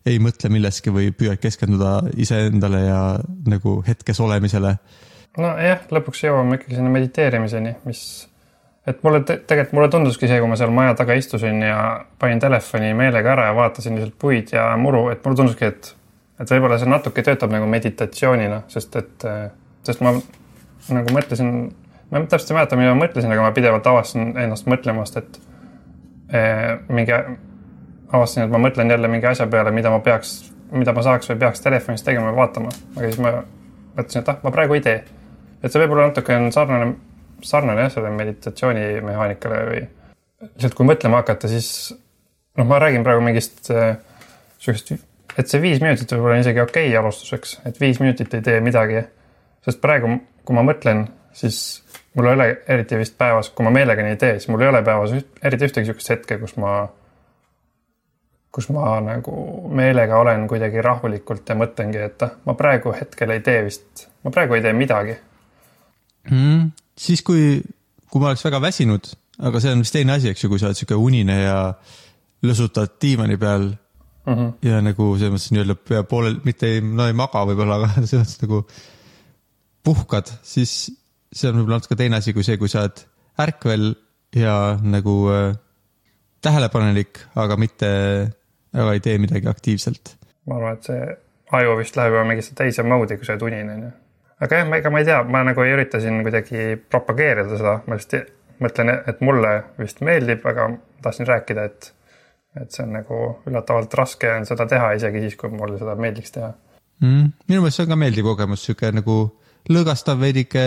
ei 0.08 0.18
mõtle 0.18 0.48
milleski 0.50 0.90
või 0.90 1.12
püüad 1.12 1.38
keskenduda 1.42 1.98
iseendale 2.16 2.80
ja 2.86 3.00
nagu 3.44 3.82
hetkes 3.86 4.22
olemisele 4.24 4.78
nojah, 5.38 5.86
lõpuks 5.92 6.26
jõuame 6.26 6.58
ikkagi 6.58 6.76
sinna 6.76 6.92
mediteerimiseni, 6.92 7.74
mis, 7.86 8.02
et 8.88 9.00
mulle 9.06 9.22
te, 9.26 9.38
tegelikult 9.48 9.76
mulle 9.78 9.90
tunduski 9.92 10.28
see, 10.28 10.40
kui 10.42 10.50
ma 10.50 10.58
seal 10.60 10.72
maja 10.74 10.96
taga 10.98 11.16
istusin 11.18 11.62
ja 11.64 11.78
panin 12.20 12.42
telefoni 12.42 12.92
meelega 12.98 13.34
ära 13.36 13.48
ja 13.50 13.56
vaatasin 13.56 13.96
lihtsalt 13.98 14.18
puid 14.20 14.52
ja 14.56 14.70
muru, 14.80 15.06
et 15.12 15.24
mulle 15.24 15.40
tunduski, 15.40 15.70
et, 15.72 15.92
et 16.40 16.52
võib-olla 16.54 16.78
see 16.80 16.90
natuke 16.90 17.24
töötab 17.26 17.52
nagu 17.52 17.68
meditatsioonina, 17.70 18.62
sest 18.72 18.96
et, 19.00 19.26
sest 19.86 20.02
ma 20.04 20.14
nagu 20.92 21.14
mõtlesin, 21.14 21.52
ma 22.10 22.24
täpselt 22.24 22.52
ei 22.52 22.58
mäleta, 22.58 22.78
mida 22.80 22.94
ma 22.94 23.04
mõtlesin, 23.04 23.32
aga 23.34 23.46
ma 23.46 23.54
pidevalt 23.56 23.86
avastasin 23.92 24.32
ennast 24.44 24.68
mõtlemast, 24.70 25.20
et 25.20 25.38
eh, 26.34 26.72
mingi, 26.88 27.14
avastasin, 28.10 28.46
et 28.46 28.54
ma 28.54 28.62
mõtlen 28.62 28.90
jälle 28.90 29.10
mingi 29.12 29.30
asja 29.30 29.46
peale, 29.52 29.74
mida 29.74 29.92
ma 29.92 30.02
peaks, 30.04 30.34
mida 30.72 30.94
ma 30.96 31.04
saaks 31.04 31.30
või 31.30 31.40
peaks 31.44 31.64
telefonis 31.64 32.04
tegema 32.06 32.32
või 32.32 32.42
vaatama, 32.42 32.74
aga 32.96 33.08
siis 33.08 33.22
ma 33.22 33.36
mõtlesin, 33.96 34.24
et 34.24 34.34
ah, 34.34 34.42
ma 34.42 34.54
praegu 34.54 34.78
ei 34.78 34.84
tee. 34.84 35.00
Et 35.62 35.70
see 35.70 35.78
võib-olla 35.78 36.08
natuke 36.10 36.34
on 36.34 36.50
sarnane 36.54 36.94
sarnane 37.46 37.86
jah, 37.86 37.92
selle 37.92 38.10
meditatsioonimehaanikale 38.16 39.60
või 39.68 39.82
lihtsalt 40.42 40.76
kui 40.78 40.86
mõtlema 40.88 41.22
hakata, 41.22 41.50
siis 41.50 41.92
noh, 42.58 42.66
ma 42.68 42.80
räägin 42.82 43.04
praegu 43.06 43.22
mingist 43.24 43.70
äh, 43.74 43.96
sihukest, 44.62 44.94
et 45.38 45.48
see 45.48 45.62
viis 45.62 45.80
minutit 45.82 46.12
võib-olla 46.12 46.38
on 46.38 46.44
isegi 46.44 46.62
okei 46.62 46.88
okay 46.90 47.00
alustuseks, 47.00 47.58
et 47.68 47.80
viis 47.80 48.00
minutit 48.02 48.34
ei 48.34 48.44
tee 48.44 48.60
midagi. 48.60 49.02
sest 49.62 49.80
praegu, 49.80 50.10
kui 50.44 50.56
ma 50.56 50.64
mõtlen, 50.66 51.04
siis 51.32 51.82
mul 52.14 52.26
ei 52.26 52.34
ole 52.34 52.48
eriti 52.68 52.98
vist 52.98 53.14
päevas, 53.18 53.52
kui 53.54 53.64
ma 53.64 53.70
meelega 53.74 54.02
nii 54.02 54.16
ei 54.16 54.20
tee, 54.20 54.32
siis 54.38 54.50
mul 54.52 54.64
ei 54.64 54.72
ole 54.72 54.82
päevas 54.84 55.14
üht, 55.16 55.30
eriti 55.44 55.68
ühtegi 55.68 55.88
sihukest 55.88 56.12
hetke, 56.12 56.38
kus 56.42 56.56
ma, 56.60 56.74
kus 58.52 58.68
ma 58.74 58.96
nagu 59.04 59.36
meelega 59.72 60.18
olen 60.20 60.48
kuidagi 60.50 60.82
rahulikult 60.84 61.48
ja 61.48 61.56
mõtlengi, 61.58 62.02
et 62.10 62.26
ah, 62.26 62.34
ma 62.48 62.56
praegu 62.58 62.94
hetkel 62.96 63.36
ei 63.36 63.44
tee 63.44 63.62
vist, 63.68 64.08
ma 64.26 64.34
praegu 64.34 64.58
ei 64.58 64.64
tee 64.64 64.74
midagi 64.76 65.16
mm,. 66.28 66.72
siis, 66.98 67.22
kui, 67.22 67.62
kui 68.10 68.20
ma 68.22 68.32
oleks 68.32 68.44
väga 68.48 68.60
väsinud, 68.66 69.12
aga 69.48 69.62
see 69.62 69.72
on 69.72 69.86
vist 69.86 69.96
teine 69.96 70.18
asi, 70.18 70.32
eks 70.32 70.44
ju, 70.44 70.52
kui 70.52 70.60
sa 70.60 70.68
oled 70.68 70.80
sihuke 70.80 70.98
unine 70.98 71.38
ja 71.44 71.58
lõsutad 72.42 72.98
diivani 73.00 73.38
peal 73.40 73.70
mm. 74.26 74.34
-hmm. 74.34 74.52
ja 74.68 74.80
nagu 74.84 75.12
selles 75.18 75.34
mõttes 75.34 75.52
nii-öelda 75.54 75.76
pea 75.88 76.02
poolel, 76.08 76.40
mitte 76.44 76.74
ei, 76.74 76.82
no 76.84 77.06
ei 77.06 77.16
maga 77.16 77.44
võib-olla, 77.48 77.80
aga 77.80 77.92
selles 78.06 78.26
mõttes 78.26 78.42
nagu 78.44 78.62
puhkad, 79.84 80.30
siis 80.42 80.76
see 81.32 81.50
on 81.50 81.60
võib-olla 81.60 81.80
natuke 81.80 81.98
teine 81.98 82.20
asi 82.20 82.34
kui 82.36 82.46
see, 82.46 82.58
kui 82.60 82.70
sa 82.70 82.84
oled 82.84 83.04
ärkvel 83.42 83.94
ja 84.36 84.56
nagu 84.82 85.16
äh, 85.32 85.56
tähelepanelik, 86.42 87.24
aga 87.38 87.56
mitte, 87.60 87.90
aga 88.74 88.92
ei 88.92 89.00
tee 89.04 89.18
midagi 89.22 89.48
aktiivselt. 89.48 90.16
ma 90.46 90.58
arvan, 90.58 90.78
et 90.78 90.90
see 90.90 91.02
aju 91.58 91.74
vist 91.78 91.96
läheb 91.96 92.16
juba 92.16 92.28
mingisse 92.28 92.54
teise 92.58 92.82
mode'i, 92.86 93.18
kui 93.18 93.28
sa 93.28 93.36
oled 93.36 93.48
unine, 93.48 93.74
onju. 93.78 93.90
aga 94.42 94.60
jah, 94.60 94.70
ega 94.78 94.90
ma 94.90 95.02
ei 95.02 95.08
tea, 95.08 95.18
ma 95.22 95.42
nagu 95.46 95.64
ei 95.64 95.74
ürita 95.76 96.00
siin 96.02 96.22
kuidagi 96.26 96.76
propageerida 96.90 97.58
seda, 97.58 97.80
ma 97.86 97.98
lihtsalt 97.98 98.38
mõtlen, 98.62 98.92
et 99.10 99.20
mulle 99.24 99.52
vist 99.78 100.02
meeldib, 100.06 100.44
aga 100.46 100.68
tahtsin 101.02 101.26
rääkida, 101.26 101.64
et 101.66 101.88
et 102.60 102.74
see 102.74 102.84
on 102.84 102.92
nagu 102.98 103.18
üllatavalt 103.48 103.94
raske 103.96 104.28
on 104.32 104.44
seda 104.48 104.66
teha, 104.68 104.92
isegi 104.98 105.24
siis, 105.24 105.38
kui 105.40 105.52
mulle 105.52 105.78
seda 105.80 105.96
meeldiks 105.98 106.34
teha. 106.34 106.52
mm.. 107.00 107.32
minu 107.48 107.64
meelest 107.64 107.80
see 107.80 107.86
on 107.86 107.94
ka 107.94 108.00
meeldiv 108.04 108.28
kogemus, 108.28 108.64
sihuke 108.66 108.92
nagu 108.92 109.18
lõõgastav 109.72 110.20
veidike 110.20 110.66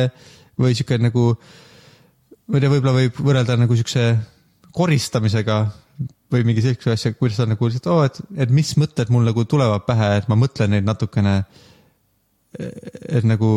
või 0.62 0.76
sihuke 0.76 0.98
nagu, 1.02 1.32
ma 2.48 2.58
ei 2.58 2.64
tea, 2.64 2.72
võib-olla 2.72 2.96
võib 3.00 3.20
võrrelda 3.28 3.58
nagu 3.60 3.78
siukse 3.78 4.08
koristamisega 4.76 5.60
või 6.32 6.46
mingi 6.48 6.64
siukse 6.66 6.92
asja, 6.96 7.14
kuidas 7.16 7.40
sa 7.40 7.48
nagu 7.48 7.68
lihtsalt, 7.68 7.90
oo, 7.92 8.06
et, 8.08 8.20
et 8.44 8.52
mis 8.54 8.74
mõtted 8.82 9.12
mul 9.14 9.28
nagu 9.28 9.46
tulevad 9.48 9.86
pähe, 9.88 10.16
et 10.20 10.30
ma 10.32 10.38
mõtlen 10.40 10.74
neid 10.74 10.88
natukene. 10.88 11.44
et 12.56 13.26
nagu, 13.28 13.50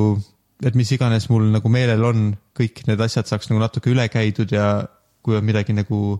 et 0.66 0.74
mis 0.74 0.90
iganes 0.92 1.28
mul 1.30 1.48
nagu 1.54 1.70
meelel 1.70 2.04
on, 2.04 2.22
kõik 2.58 2.82
need 2.88 3.00
asjad 3.00 3.30
saaks 3.30 3.50
nagu 3.50 3.62
natuke 3.62 3.90
üle 3.92 4.08
käidud 4.10 4.50
ja 4.52 4.88
kui 5.22 5.36
on 5.38 5.46
midagi 5.46 5.72
nagu 5.72 6.18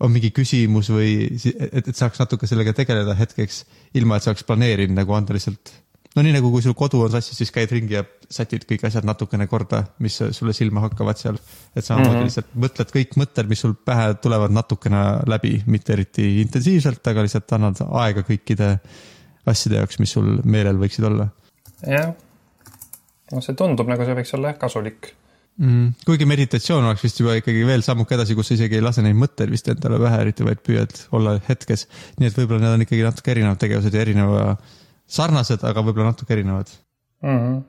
on 0.00 0.12
mingi 0.12 0.30
küsimus 0.34 0.90
või 0.92 1.16
et, 1.32 1.88
et 1.88 1.96
saaks 1.96 2.20
natuke 2.20 2.48
sellega 2.48 2.74
tegeleda 2.76 3.16
hetkeks, 3.16 3.64
ilma 3.96 4.18
et 4.18 4.26
sa 4.26 4.32
oleks 4.32 4.44
planeerinud 4.48 4.98
nagu 4.98 5.16
anda 5.16 5.36
lihtsalt. 5.36 5.72
no 6.16 6.24
nii 6.24 6.34
nagu 6.36 6.50
kui 6.52 6.64
sul 6.64 6.76
kodu 6.76 7.00
on 7.06 7.12
sassis, 7.14 7.38
siis 7.40 7.52
käid 7.54 7.72
ringi 7.72 7.96
ja 7.96 8.04
sätid 8.30 8.66
kõik 8.68 8.84
asjad 8.88 9.06
natukene 9.08 9.46
korda, 9.46 9.84
mis 10.04 10.18
sulle 10.36 10.52
silma 10.56 10.84
hakkavad 10.84 11.20
seal. 11.20 11.40
et 11.74 11.84
samamoodi 11.84 12.12
mm. 12.12 12.20
-hmm. 12.20 12.28
lihtsalt 12.28 12.54
mõtled 12.66 12.94
kõik 12.98 13.16
mõtted, 13.22 13.48
mis 13.48 13.64
sul 13.64 13.74
pähe 13.74 14.14
tulevad 14.14 14.52
natukene 14.52 15.02
läbi, 15.26 15.62
mitte 15.66 15.92
eriti 15.92 16.40
intensiivselt, 16.42 17.06
aga 17.06 17.24
lihtsalt 17.24 17.52
annad 17.52 17.82
aega 17.88 18.26
kõikide 18.26 18.76
asjade 19.46 19.80
jaoks, 19.80 19.98
mis 20.02 20.12
sul 20.12 20.40
meelel 20.44 20.78
võiksid 20.80 21.06
olla 21.06 21.30
jah. 21.84 22.12
no 23.32 23.42
see 23.44 23.56
tundub 23.58 23.88
nagu 23.90 24.04
see 24.06 24.16
võiks 24.18 24.34
olla 24.36 24.52
jah 24.52 24.60
kasulik. 24.60 25.12
mm.. 25.60 25.92
kuigi 26.08 26.28
meditatsioon 26.28 26.88
oleks 26.88 27.04
vist 27.06 27.20
juba 27.20 27.36
ikkagi 27.40 27.64
veel 27.68 27.84
sammuke 27.86 28.16
edasi, 28.16 28.36
kus 28.38 28.50
sa 28.50 28.56
isegi 28.58 28.78
ei 28.78 28.84
lase 28.84 29.04
neid 29.04 29.18
mõtteid 29.20 29.52
vist 29.52 29.68
endale 29.72 30.00
pähe 30.02 30.22
eriti, 30.24 30.46
vaid 30.46 30.62
püüad 30.66 30.96
olla 31.16 31.36
hetkes. 31.48 31.86
nii 32.20 32.30
et 32.30 32.40
võib-olla 32.40 32.64
need 32.64 32.78
on 32.78 32.86
ikkagi 32.86 33.06
natuke 33.06 33.34
erinevad 33.34 33.62
tegevused 33.62 33.94
ja 33.94 34.02
erineva, 34.04 34.48
sarnased, 35.18 35.64
aga 35.68 35.86
võib-olla 35.86 36.12
natuke 36.12 36.36
erinevad. 36.36 36.72
Mm 37.24 37.38
-hmm. 37.38 37.62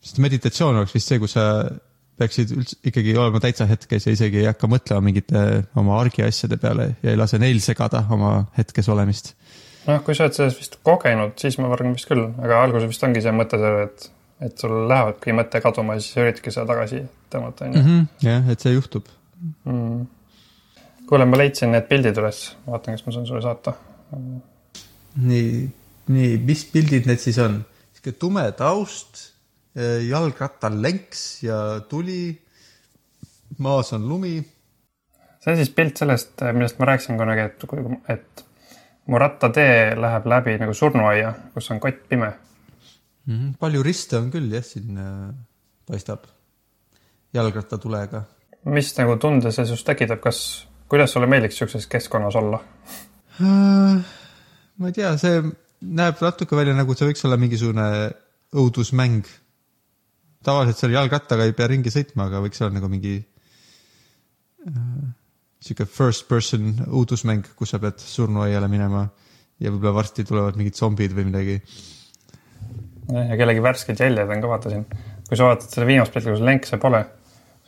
sest 0.00 0.22
meditatsioon 0.24 0.80
oleks 0.80 0.96
vist 0.96 1.12
see, 1.12 1.20
kus 1.22 1.36
sa 1.36 1.46
peaksid 2.16 2.52
üldse 2.56 2.78
ikkagi 2.88 3.12
olema 3.16 3.40
täitsa 3.44 3.66
hetkes 3.68 4.06
ja 4.06 4.12
isegi 4.16 4.40
ei 4.40 4.48
hakka 4.48 4.70
mõtlema 4.72 5.04
mingite 5.04 5.40
oma 5.76 6.00
argiasjade 6.00 6.56
peale 6.56 6.94
ja 7.02 7.12
ei 7.12 7.16
lase 7.16 7.38
neil 7.38 7.60
segada 7.60 8.06
oma 8.10 8.46
hetkes 8.56 8.88
olemist 8.88 9.34
noh, 9.86 10.02
kui 10.04 10.16
sa 10.16 10.26
oled 10.26 10.36
selles 10.36 10.58
vist 10.58 10.78
kogenud, 10.86 11.36
siis 11.40 11.58
ma 11.60 11.70
arvan 11.74 11.94
vist 11.96 12.08
küll, 12.10 12.26
aga 12.42 12.62
alguses 12.64 12.90
vist 12.90 13.04
ongi 13.06 13.22
see 13.24 13.34
mõte 13.34 13.60
seal, 13.60 13.78
et, 13.86 14.08
et 14.40 14.58
sul 14.60 14.74
lähebki 14.90 15.34
mõte 15.36 15.60
kaduma 15.64 15.96
ja 15.96 16.04
siis 16.04 16.18
üritadki 16.20 16.52
seda 16.52 16.66
tagasi 16.72 17.00
tõmmata, 17.32 17.68
onju. 17.68 17.80
mm. 17.80 17.86
-hmm. 17.86 18.28
jah, 18.28 18.50
et 18.52 18.60
see 18.60 18.74
juhtub. 18.74 19.08
Mm. 19.64 20.06
kuule, 21.08 21.28
ma 21.28 21.38
leidsin 21.40 21.72
need 21.72 21.88
pildid 21.88 22.18
üles, 22.20 22.42
vaatan, 22.66 22.96
kas 22.96 23.06
ma 23.06 23.14
saan 23.14 23.26
sulle 23.28 23.42
saata. 23.44 23.74
nii, 25.16 25.70
nii, 26.08 26.36
mis 26.38 26.64
pildid 26.72 27.08
need 27.08 27.22
siis 27.22 27.38
on? 27.42 27.62
sihuke 27.92 28.18
tume 28.20 28.44
taust, 28.56 29.30
jalgrattal 30.08 30.82
lenks 30.82 31.42
ja 31.42 31.80
tuli. 31.88 32.42
maas 33.58 33.92
on 33.92 34.08
lumi. 34.08 34.44
see 35.40 35.52
on 35.52 35.56
siis 35.56 35.70
pilt 35.70 35.96
sellest, 35.96 36.42
millest 36.52 36.78
ma 36.78 36.92
rääkisin 36.92 37.18
kunagi, 37.18 37.40
et, 37.40 37.64
et 38.08 38.44
mu 39.06 39.18
rattatee 39.18 39.94
läheb 39.96 40.26
läbi 40.26 40.56
nagu 40.58 40.74
surnuaia, 40.74 41.32
kus 41.54 41.70
on 41.70 41.80
kott 41.80 42.08
pime. 42.08 42.32
Mm 43.26 43.34
-hmm. 43.34 43.56
palju 43.58 43.82
riste 43.82 44.18
on 44.18 44.30
küll 44.30 44.52
jah, 44.52 44.64
siin 44.64 44.98
äh, 44.98 45.34
paistab 45.86 46.26
jalgrattatulega. 47.34 48.22
mis 48.64 48.92
nagu 48.98 49.16
tunde 49.16 49.52
see 49.52 49.66
sinust 49.66 49.86
tekitab, 49.86 50.20
kas, 50.20 50.66
kuidas 50.88 51.12
sulle 51.12 51.26
meeldiks 51.26 51.58
siukses 51.58 51.86
keskkonnas 51.86 52.36
olla? 52.36 52.60
Äh, 53.40 54.04
ma 54.76 54.86
ei 54.86 54.92
tea, 54.92 55.16
see 55.18 55.42
näeb 55.80 56.22
natuke 56.22 56.56
välja 56.56 56.74
nagu 56.74 56.94
see 56.94 57.10
võiks 57.10 57.24
olla 57.26 57.36
mingisugune 57.36 57.88
õudusmäng. 58.56 59.26
tavaliselt 60.46 60.78
seal 60.78 60.94
jalgrattaga 60.94 61.44
ei 61.44 61.52
pea 61.52 61.66
ringi 61.66 61.90
sõitma, 61.90 62.28
aga 62.30 62.40
võiks 62.44 62.60
olla 62.62 62.78
nagu 62.78 62.88
mingi 62.88 63.16
äh, 64.68 65.06
sihuke 65.60 65.86
first 65.90 66.28
person 66.28 66.74
õudusmäng, 66.86 67.46
kus 67.58 67.74
sa 67.74 67.80
pead 67.82 67.98
surnuaiale 68.02 68.68
minema 68.70 69.08
ja 69.58 69.72
võib-olla 69.72 69.96
varsti 69.98 70.24
tulevad 70.26 70.58
mingid 70.58 70.76
zombid 70.78 71.14
või 71.16 71.30
midagi. 71.30 71.56
Ja 73.12 73.38
kellegi 73.38 73.62
värsked 73.62 74.00
jäljed 74.02 74.32
on 74.32 74.42
ka, 74.42 74.50
vaatasin. 74.50 74.84
kui 75.28 75.38
sa 75.38 75.50
vaatad 75.50 75.70
selle 75.70 75.86
viimast 75.90 76.14
pilti, 76.14 76.32
kus 76.32 76.44
lenkse 76.46 76.78
pole, 76.82 77.02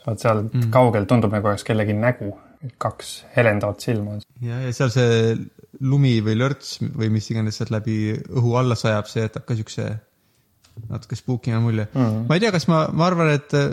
sa 0.01 0.11
oled 0.11 0.23
seal 0.23 0.43
mm. 0.45 0.69
kaugel, 0.73 1.07
tundub 1.09 1.33
nagu 1.35 1.51
oleks 1.51 1.67
kellegi 1.67 1.95
nägu. 1.97 2.35
kaks 2.77 3.11
helendavat 3.37 3.79
silma 3.79 4.17
on. 4.17 4.23
ja, 4.43 4.57
ja 4.65 4.71
seal 4.75 4.89
see 4.91 5.35
lumi 5.79 6.17
või 6.25 6.35
lörts 6.41 6.81
või 6.83 7.07
mis 7.13 7.29
iganes 7.31 7.55
sealt 7.55 7.71
läbi 7.71 8.11
õhu 8.11 8.57
alla 8.59 8.75
sajab, 8.75 9.07
see 9.07 9.23
jätab 9.23 9.45
ka 9.47 9.55
siukse 9.55 9.85
natuke 10.89 11.15
spookina 11.15 11.61
mulje 11.63 11.87
mm. 11.93 12.25
Ma 12.27 12.35
ei 12.35 12.43
tea, 12.43 12.51
kas 12.55 12.67
ma, 12.71 12.85
ma 12.91 13.07
arvan, 13.07 13.31
et 13.35 13.55
äh, 13.55 13.71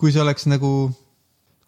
kui 0.00 0.12
see 0.12 0.22
oleks 0.22 0.44
nagu, 0.50 0.70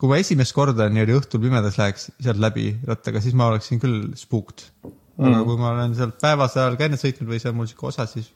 kui 0.01 0.11
ma 0.11 0.21
esimest 0.21 0.55
korda 0.57 0.89
niimoodi 0.93 1.17
õhtul 1.17 1.43
pimedas 1.43 1.79
läheks 1.81 2.11
sealt 2.13 2.41
läbi 2.43 2.71
rattaga, 2.89 3.23
siis 3.25 3.37
ma 3.39 3.51
oleksin 3.53 3.81
küll 3.83 4.13
spooked. 4.21 4.69
aga 5.17 5.33
Mhm. 5.33 5.45
kui 5.49 5.57
ma 5.57 5.73
olen 5.73 5.95
seal 5.97 6.13
päevase 6.21 6.61
ajal 6.61 6.77
enne 6.89 7.01
sõitnud 7.01 7.31
või 7.33 7.41
see 7.41 7.49
on 7.53 7.57
mul 7.57 7.69
sihuke 7.71 7.89
osa, 7.89 8.05
siis 8.11 8.33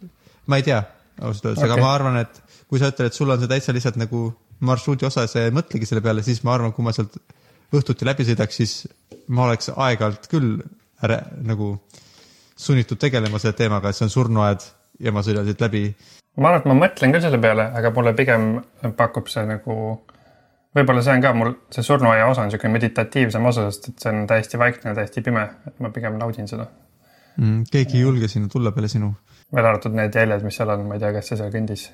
ma 0.50 0.59
ei 0.61 0.66
tea 0.66 0.80
ausalt 1.21 1.50
öeldes 1.50 1.62
okay., 1.62 1.71
aga 1.71 1.83
ma 1.83 1.92
arvan, 1.95 2.21
et 2.25 2.40
kui 2.71 2.80
sa 2.80 2.90
ütled, 2.92 3.11
et 3.11 3.16
sul 3.16 3.30
on 3.30 3.40
see 3.40 3.50
täitsa 3.50 3.75
lihtsalt 3.76 3.99
nagu 4.00 4.30
marsruudi 4.66 5.07
osa 5.09 5.26
sa 5.30 5.47
ei 5.47 5.54
mõtlegi 5.54 5.88
selle 5.88 6.02
peale, 6.04 6.25
siis 6.26 6.42
ma 6.47 6.54
arvan, 6.57 6.75
kui 6.76 6.85
ma 6.87 6.95
sealt 6.97 7.16
õhtuti 7.76 8.09
läbi 8.09 8.26
sõidaks, 8.28 8.61
siis 8.61 8.75
ma 9.30 9.47
oleks 9.47 9.71
aeg-ajalt 9.73 10.28
küll 10.30 10.59
ära, 11.04 11.21
nagu 11.47 11.73
sunnitud 12.61 13.00
tegelema 13.00 13.40
selle 13.40 13.57
teemaga, 13.57 13.90
et 13.90 13.99
see 13.99 14.07
on 14.09 14.12
surnuaed 14.12 14.66
ja 15.00 15.12
ma 15.16 15.25
sõidan 15.25 15.47
siit 15.49 15.62
läbi. 15.64 15.85
ma 16.37 16.50
arvan, 16.50 16.61
et 16.61 16.69
ma 16.71 16.78
mõtlen 16.83 17.14
küll 17.14 17.25
selle 17.25 17.40
peale, 17.42 17.71
aga 17.78 17.92
mulle 17.97 18.14
pigem 18.19 18.50
pakub 18.99 19.30
see 19.33 19.47
nagu, 19.49 19.76
võib-olla 20.76 21.04
see 21.07 21.16
on 21.16 21.25
ka 21.25 21.33
mul, 21.37 21.54
see 21.73 21.87
surnuaia 21.87 22.28
osa 22.28 22.45
on 22.45 22.50
niisugune 22.50 22.76
meditatiivsem 22.76 23.50
osa, 23.52 23.71
sest 23.71 23.90
et 23.92 24.04
see 24.04 24.12
on 24.12 24.26
täiesti 24.30 24.61
vaikne, 24.61 24.95
täiesti 24.99 25.25
pime, 25.25 25.47
et 25.71 25.80
ma 25.80 25.92
pigem 25.95 26.19
naudin 26.21 26.50
seda. 26.50 26.69
Mm, 27.38 27.64
keegi 27.73 28.00
ei 28.00 28.04
julge 28.04 28.28
sinna 28.28 28.50
tulla 28.52 28.75
peale 28.76 28.90
sinu. 28.92 29.14
Välja 29.52 29.71
arvatud 29.71 29.95
need 29.97 30.14
jäljed, 30.14 30.45
mis 30.47 30.59
seal 30.61 30.73
on, 30.75 30.87
ma 30.88 30.97
ei 30.97 31.02
tea, 31.02 31.12
kes 31.16 31.33
see 31.33 31.40
seal 31.40 31.52
kõndis. 31.54 31.87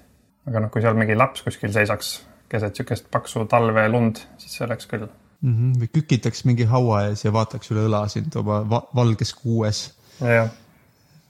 aga 0.47 0.63
noh, 0.63 0.73
kui 0.73 0.85
seal 0.85 0.99
mingi 0.99 1.17
laps 1.17 1.43
kuskil 1.47 1.73
seisaks 1.75 2.17
keset 2.51 2.77
niisugust 2.77 3.09
paksu 3.11 3.45
talve 3.51 3.87
lund, 3.91 4.21
siis 4.39 4.59
see 4.59 4.67
oleks 4.67 4.87
küll. 4.91 5.07
mm. 5.41 5.55
-hmm. 5.55 5.81
või 5.81 5.91
kükitaks 5.99 6.45
mingi 6.45 6.69
haua 6.71 7.07
ees 7.09 7.25
ja 7.25 7.33
vaataks 7.33 7.73
üle 7.75 7.87
õla 7.89 8.07
sind 8.13 8.37
oma 8.37 8.63
va 8.71 8.83
valges 8.95 9.35
kuues 9.35 9.83
jah, 10.21 10.51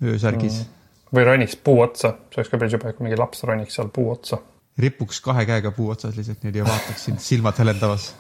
öösärgis 0.02 0.61
mm.. 0.61 1.16
või 1.16 1.25
roniks 1.30 1.56
puu 1.56 1.80
otsa, 1.80 2.14
see 2.30 2.42
oleks 2.42 2.52
ka 2.52 2.59
päris 2.59 2.76
jube, 2.76 2.92
kui 2.92 3.09
mingi 3.09 3.18
laps 3.18 3.42
roniks 3.49 3.78
seal 3.78 3.88
puu 3.88 4.11
otsa. 4.11 4.38
ripuks 4.78 5.21
kahe 5.25 5.47
käega 5.47 5.71
puu 5.71 5.90
otsas 5.90 6.16
lihtsalt 6.16 6.42
niimoodi 6.42 6.64
ja 6.64 6.68
vaataks 6.68 7.04
sind 7.09 7.23
silmad 7.25 7.59
helendavas 7.59 8.14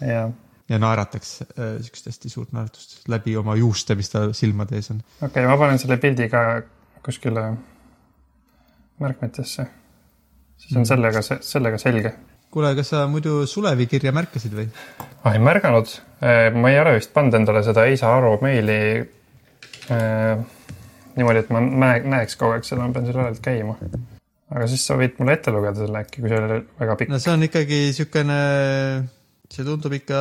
jah, 0.00 0.30
ja 0.68 0.78
naerataks 0.78 1.32
äh, 1.42 1.74
siukest 1.80 2.12
hästi 2.12 2.28
suurt 2.28 2.52
naeratust 2.52 3.08
läbi 3.08 3.36
oma 3.36 3.56
juuste, 3.56 3.94
mis 3.94 4.10
tal 4.12 4.36
silmade 4.36 4.76
ees 4.76 4.90
on. 4.94 5.02
okei 5.20 5.28
okay,, 5.30 5.48
ma 5.48 5.58
panen 5.58 5.80
selle 5.80 5.96
pildi 6.02 6.28
ka 6.32 6.44
kuskile 7.04 7.46
märkmetesse. 9.02 9.66
siis 10.56 10.76
on 10.76 10.86
sellega, 10.86 11.22
sellega 11.22 11.78
selge. 11.78 12.14
kuule, 12.50 12.74
kas 12.76 12.92
sa 12.94 13.06
muidu 13.10 13.46
Sulevi 13.46 13.86
kirja 13.86 14.12
märkasid 14.12 14.54
või? 14.54 14.68
ah,. 15.24 15.32
ei 15.32 15.42
märganud, 15.42 15.94
ma 16.54 16.72
ei 16.72 16.80
ole 16.80 16.96
vist 16.98 17.12
pannud 17.14 17.34
endale 17.40 17.64
seda 17.66 17.86
Eisa 17.90 18.12
Aro 18.16 18.36
meili 18.42 18.80
äh, 19.90 20.44
niimoodi, 21.16 21.42
et 21.42 21.52
ma 21.52 21.60
näe, 21.62 22.00
näeks 22.14 22.38
kogu 22.40 22.56
aeg 22.56 22.66
seda, 22.66 22.86
ma 22.86 22.94
pean 22.94 23.06
selle 23.08 23.26
järelt 23.26 23.44
käima. 23.44 23.76
aga 24.52 24.66
siis 24.68 24.84
sa 24.86 24.96
võid 25.00 25.16
mulle 25.20 25.36
ette 25.38 25.52
lugeda 25.54 25.84
selle 25.84 26.02
äkki, 26.04 26.22
kui 26.22 26.32
see 26.32 26.40
oli 26.40 26.58
väga 26.80 26.96
pikk. 27.00 27.12
no 27.12 27.20
see 27.22 27.34
on 27.34 27.46
ikkagi 27.48 27.80
siukene, 27.96 28.40
see 29.52 29.68
tundub 29.68 29.96
ikka, 29.96 30.20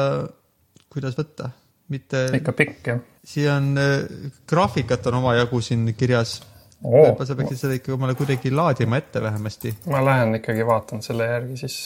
kuidas 0.92 1.18
võtta, 1.20 1.52
mitte, 1.92 2.26
ikka 2.40 2.56
pikk 2.58 2.92
jah. 2.94 3.04
siia 3.34 3.58
on 3.60 3.74
äh, 3.80 4.32
graafikat 4.50 5.12
on 5.12 5.22
omajagu 5.22 5.62
siin 5.64 5.88
kirjas. 5.98 6.40
Oo 6.84 7.04
võib-olla 7.06 7.28
sa 7.30 7.36
peaksid 7.40 7.60
seda 7.62 7.78
ikka 7.78 7.94
omale 7.96 8.16
kuidagi 8.20 8.52
laadima 8.54 8.98
ette 9.02 9.22
vähemasti. 9.24 9.74
ma 9.92 10.02
lähen 10.06 10.36
ikkagi 10.40 10.66
vaatan 10.68 11.02
selle 11.06 11.28
järgi 11.30 11.58
siis. 11.64 11.78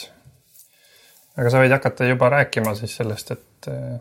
aga 1.38 1.50
sa 1.52 1.62
võid 1.64 1.74
hakata 1.76 2.08
juba 2.10 2.30
rääkima 2.32 2.76
siis 2.80 2.96
sellest, 3.02 3.32
et 3.36 3.70
äh, 3.72 3.98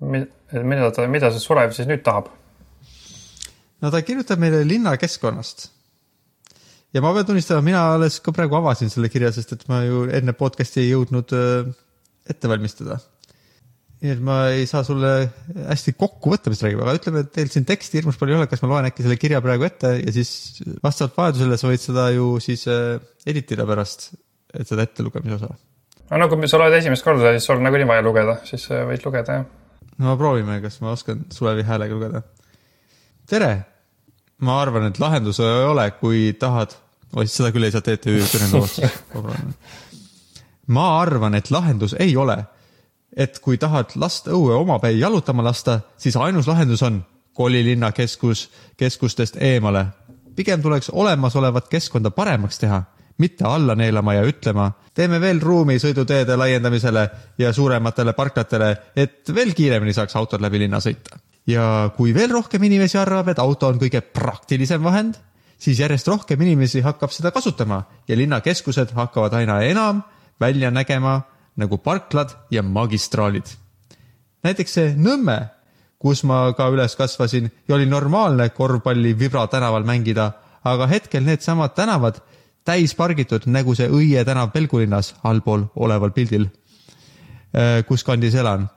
mi- 0.00 0.26
mida 0.62 0.90
ta, 0.90 1.06
mida 1.08 1.30
see 1.30 1.40
Sulev 1.42 1.72
siis 1.76 1.88
nüüd 1.90 2.02
tahab. 2.06 2.30
no 3.82 3.90
ta 3.90 4.02
kirjutab 4.02 4.38
meile 4.42 4.64
linnakeskkonnast. 4.68 5.68
ja 6.94 7.00
ma 7.04 7.12
pean 7.14 7.26
tunnistama, 7.26 7.62
mina 7.62 7.84
alles 7.94 8.18
ka 8.20 8.32
praegu 8.34 8.58
avasin 8.58 8.90
selle 8.90 9.08
kirja, 9.12 9.32
sest 9.32 9.52
et 9.52 9.68
ma 9.70 9.82
ju 9.86 10.08
enne 10.10 10.32
podcast'i 10.34 10.82
ei 10.84 10.90
jõudnud 10.90 11.32
äh, 11.38 11.70
ette 12.30 12.48
valmistada. 12.50 12.98
Nii 14.00 14.12
et 14.14 14.20
ma 14.24 14.36
ei 14.54 14.64
saa 14.68 14.80
sulle 14.86 15.10
hästi 15.52 15.92
kokku 16.00 16.32
võtta, 16.32 16.52
mis 16.52 16.62
räägib, 16.64 16.80
aga 16.80 16.96
ütleme, 16.96 17.22
et 17.26 17.32
teil 17.34 17.50
siin 17.52 17.66
teksti 17.68 18.00
hirmus 18.00 18.16
palju 18.20 18.32
ei 18.32 18.38
ole, 18.40 18.48
kas 18.48 18.62
ma 18.64 18.70
loen 18.72 18.88
äkki 18.88 19.04
selle 19.04 19.18
kirja 19.20 19.42
praegu 19.44 19.66
ette 19.66 19.92
ja 19.98 20.12
siis 20.14 20.62
vastavalt 20.80 21.18
vajadusele 21.18 21.58
sa 21.60 21.68
võid 21.68 21.82
seda 21.84 22.06
ju 22.14 22.30
siis 22.40 22.64
äh, 22.72 22.94
editida 23.28 23.66
pärast, 23.68 24.08
et 24.56 24.68
seda 24.70 24.86
ettelugemise 24.88 25.36
osa. 25.36 25.50
aga 26.08 26.20
no 26.22 26.28
kui 26.32 26.48
sa 26.48 26.60
loed 26.62 26.76
esimest 26.78 27.04
korda, 27.04 27.34
siis 27.36 27.48
sul 27.50 27.60
nagunii 27.60 27.88
vaja 27.90 28.04
lugeda, 28.06 28.38
siis 28.48 28.64
äh, 28.72 28.86
võid 28.88 29.04
lugeda 29.04 29.36
jah. 29.40 29.44
no 30.00 30.14
proovime, 30.20 30.56
kas 30.64 30.80
ma 30.80 30.94
oskan 30.94 31.26
Sulevi 31.34 31.66
häälega 31.68 31.96
lugeda. 31.98 32.22
tere, 33.28 33.50
ma 34.48 34.62
arvan, 34.62 34.88
et 34.88 35.00
lahendus 35.02 35.42
ei 35.44 35.66
ole, 35.68 35.84
kui 36.00 36.30
tahad, 36.40 36.72
oi 37.20 37.26
seda 37.28 37.52
küll 37.52 37.68
ei 37.68 37.74
saa 37.74 37.84
TTÜ 37.84 38.16
kõneloost. 38.32 38.80
ma 40.78 40.88
arvan, 41.02 41.36
et 41.36 41.52
lahendus 41.52 41.98
ei 42.00 42.16
ole, 42.16 42.38
et 43.16 43.38
kui 43.38 43.58
tahad 43.58 43.96
last 43.96 44.28
õue 44.30 44.54
omapäi 44.54 44.98
jalutama 44.98 45.44
lasta, 45.44 45.80
siis 45.96 46.16
ainus 46.16 46.48
lahendus 46.48 46.82
on 46.82 47.02
koli 47.34 47.64
linnakeskus, 47.64 48.50
keskustest 48.76 49.36
eemale. 49.40 49.86
pigem 50.36 50.62
tuleks 50.62 50.90
olemasolevat 50.90 51.68
keskkonda 51.68 52.10
paremaks 52.10 52.58
teha, 52.58 52.82
mitte 53.18 53.44
alla 53.44 53.74
neelama 53.74 54.14
ja 54.14 54.22
ütlema, 54.24 54.70
teeme 54.94 55.20
veel 55.20 55.40
ruumi 55.40 55.78
sõiduteede 55.78 56.36
laiendamisele 56.36 57.08
ja 57.38 57.52
suurematele 57.52 58.12
parklatele, 58.12 58.70
et 58.96 59.34
veel 59.34 59.52
kiiremini 59.54 59.92
saaks 59.92 60.16
autod 60.16 60.40
läbi 60.40 60.62
linna 60.64 60.80
sõita. 60.80 61.18
ja 61.46 61.90
kui 61.96 62.14
veel 62.14 62.30
rohkem 62.30 62.62
inimesi 62.62 62.98
arvab, 62.98 63.28
et 63.28 63.38
auto 63.38 63.68
on 63.68 63.78
kõige 63.78 64.00
praktilisem 64.00 64.82
vahend, 64.84 65.16
siis 65.58 65.80
järjest 65.80 66.08
rohkem 66.08 66.40
inimesi 66.40 66.80
hakkab 66.80 67.12
seda 67.12 67.30
kasutama 67.30 67.82
ja 68.08 68.16
linnakeskused 68.16 68.94
hakkavad 68.94 69.34
aina 69.34 69.60
enam 69.62 70.02
välja 70.40 70.70
nägema 70.70 71.20
nagu 71.56 71.78
parklad 71.78 72.36
ja 72.50 72.62
magistraalid. 72.62 73.46
näiteks 74.42 74.72
see 74.72 74.94
Nõmme, 74.96 75.50
kus 75.98 76.24
ma 76.24 76.52
ka 76.56 76.70
üles 76.72 76.96
kasvasin 76.96 77.50
ja 77.68 77.74
oli 77.74 77.86
normaalne 77.86 78.48
korvpalli 78.48 79.18
Vibra 79.18 79.46
tänaval 79.46 79.84
mängida, 79.84 80.32
aga 80.64 80.86
hetkel 80.86 81.24
needsamad 81.24 81.74
tänavad 81.74 82.20
täis 82.64 82.94
pargitud, 82.94 83.46
nagu 83.46 83.74
see 83.74 83.88
Õie 83.88 84.24
tänav 84.24 84.52
Pelgulinnas 84.52 85.14
allpool 85.24 85.66
oleval 85.76 86.12
pildil, 86.16 86.48
kus 87.88 88.04
kandis 88.04 88.34
elan. 88.34 88.68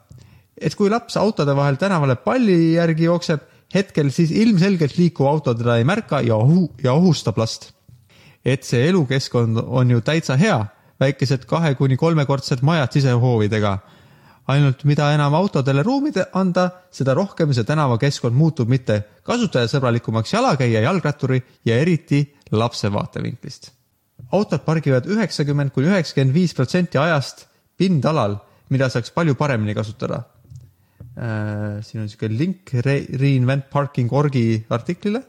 et 0.57 0.75
kui 0.75 0.89
laps 0.89 1.17
autode 1.17 1.55
vahel 1.55 1.75
tänavale 1.75 2.15
palli 2.15 2.73
järgi 2.73 3.03
jookseb, 3.03 3.41
hetkel 3.73 4.11
siis 4.11 4.31
ilmselgelt 4.31 4.97
liikuv 4.97 5.27
auto 5.27 5.53
teda 5.53 5.77
ei 5.77 5.83
märka 5.83 6.21
ja 6.21 6.35
ohu- 6.35 6.71
ja 6.83 6.93
ohustab 6.93 7.37
last. 7.37 7.73
et 8.45 8.63
see 8.63 8.89
elukeskkond 8.89 9.57
on 9.65 9.91
ju 9.91 10.01
täitsa 10.01 10.35
hea, 10.35 10.65
väikesed 10.99 11.45
kahe 11.49 11.73
kuni 11.75 11.97
kolmekordsed 11.97 12.61
majad 12.61 12.91
sisehoovidega. 12.93 13.77
ainult 14.47 14.81
mida 14.83 15.05
enam 15.15 15.33
autodele 15.33 15.83
ruumi 15.83 16.11
anda, 16.33 16.69
seda 16.91 17.13
rohkem 17.13 17.53
see 17.53 17.63
tänavakeskkond 17.63 18.35
muutub 18.35 18.67
mitte 18.67 19.03
kasutajasõbralikumaks 19.23 20.33
jalakäija, 20.33 20.81
jalgratturi 20.81 21.41
ja 21.65 21.77
eriti 21.77 22.35
lapse 22.51 22.91
vaatevinklist. 22.91 23.71
autod 24.31 24.59
pargivad 24.65 25.05
üheksakümmend 25.05 25.71
kuni 25.71 25.87
üheksakümmend 25.87 26.33
viis 26.33 26.53
protsenti 26.53 26.97
ajast 26.97 27.47
pindalal, 27.77 28.37
mida 28.69 28.89
saaks 28.89 29.11
palju 29.11 29.35
paremini 29.35 29.73
kasutada. 29.73 30.23
siin 31.81 32.01
on 32.01 32.09
siuke 32.09 32.27
link 32.29 32.73
Re- 32.73 33.07
Reinvent 33.19 33.69
Parking 33.69 34.11
orgi 34.13 34.65
artiklile 34.69 35.23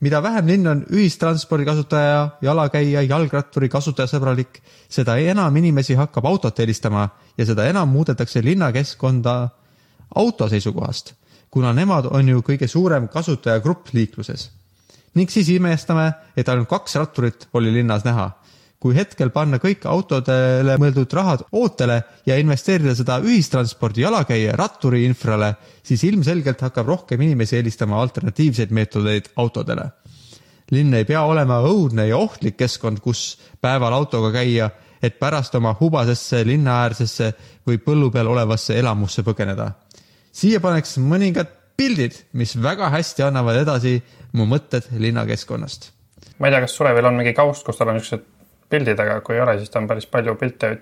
mida 0.00 0.20
vähem 0.22 0.46
linn 0.46 0.66
on 0.66 0.82
ühistranspordi 0.94 1.66
kasutaja, 1.66 2.28
jalakäija, 2.42 3.02
jalgratturi 3.02 3.68
kasutajasõbralik, 3.68 4.60
seda 4.88 5.18
enam 5.18 5.56
inimesi 5.56 5.96
hakkab 5.98 6.26
autot 6.30 6.60
eelistama 6.60 7.08
ja 7.38 7.46
seda 7.46 7.66
enam 7.66 7.90
muudetakse 7.90 8.42
linnakeskkonda 8.44 9.38
auto 10.14 10.48
seisukohast, 10.48 11.14
kuna 11.50 11.72
nemad 11.74 12.06
on 12.10 12.28
ju 12.28 12.44
kõige 12.46 12.68
suurem 12.68 13.08
kasutajagrupp 13.08 13.92
liikluses. 13.92 14.50
ning 15.14 15.30
siis 15.30 15.48
imestame, 15.48 16.12
et 16.36 16.48
ainult 16.48 16.68
kaks 16.68 16.94
ratturit 16.94 17.48
oli 17.52 17.72
linnas 17.72 18.04
näha. 18.04 18.30
Kui 18.78 18.94
hetkel 18.94 19.32
panna 19.34 19.58
kõik 19.58 19.82
autodele 19.90 20.76
mõeldud 20.78 21.14
rahad 21.18 21.42
ootele 21.58 21.98
ja 22.28 22.36
investeerida 22.38 22.94
seda 22.94 23.18
ühistranspordi, 23.24 24.04
jalakäija, 24.04 24.54
ratturi 24.58 25.02
infrale, 25.06 25.54
siis 25.82 26.04
ilmselgelt 26.06 26.62
hakkab 26.62 26.86
rohkem 26.86 27.24
inimesi 27.26 27.58
eelistama 27.58 27.98
alternatiivseid 28.02 28.74
meetodeid 28.74 29.32
autodele. 29.36 29.90
linn 30.70 30.94
ei 30.94 31.04
pea 31.08 31.22
olema 31.24 31.62
õudne 31.64 32.04
ja 32.08 32.16
ohtlik 32.16 32.56
keskkond, 32.56 33.00
kus 33.00 33.38
päeval 33.60 33.92
autoga 33.92 34.30
käia, 34.32 34.70
et 35.02 35.18
pärast 35.18 35.54
oma 35.54 35.74
hubasesse 35.80 36.44
linnaäärsesse 36.44 37.32
või 37.66 37.78
põllu 37.78 38.10
peal 38.10 38.26
olevasse 38.26 38.78
elamusse 38.78 39.22
põgeneda. 39.22 39.72
siia 40.32 40.60
paneks 40.60 40.98
mõningad 40.98 41.48
pildid, 41.76 42.14
mis 42.32 42.54
väga 42.62 42.90
hästi 42.90 43.22
annavad 43.22 43.56
edasi 43.56 44.02
mu 44.32 44.46
mõtted 44.46 44.86
linnakeskkonnast. 44.92 45.90
ma 46.38 46.46
ei 46.46 46.52
tea, 46.52 46.60
kas 46.60 46.76
Surevil 46.76 47.06
on 47.06 47.16
mingi 47.16 47.34
kaust, 47.34 47.64
kus 47.64 47.76
tal 47.76 47.88
on 47.88 47.94
niisugused 47.98 48.37
pildid, 48.70 49.00
aga 49.00 49.20
kui 49.24 49.36
ei 49.36 49.42
ole, 49.44 49.58
siis 49.58 49.72
ta 49.72 49.80
on 49.82 49.88
päris 49.90 50.06
palju 50.10 50.34
pilte. 50.40 50.72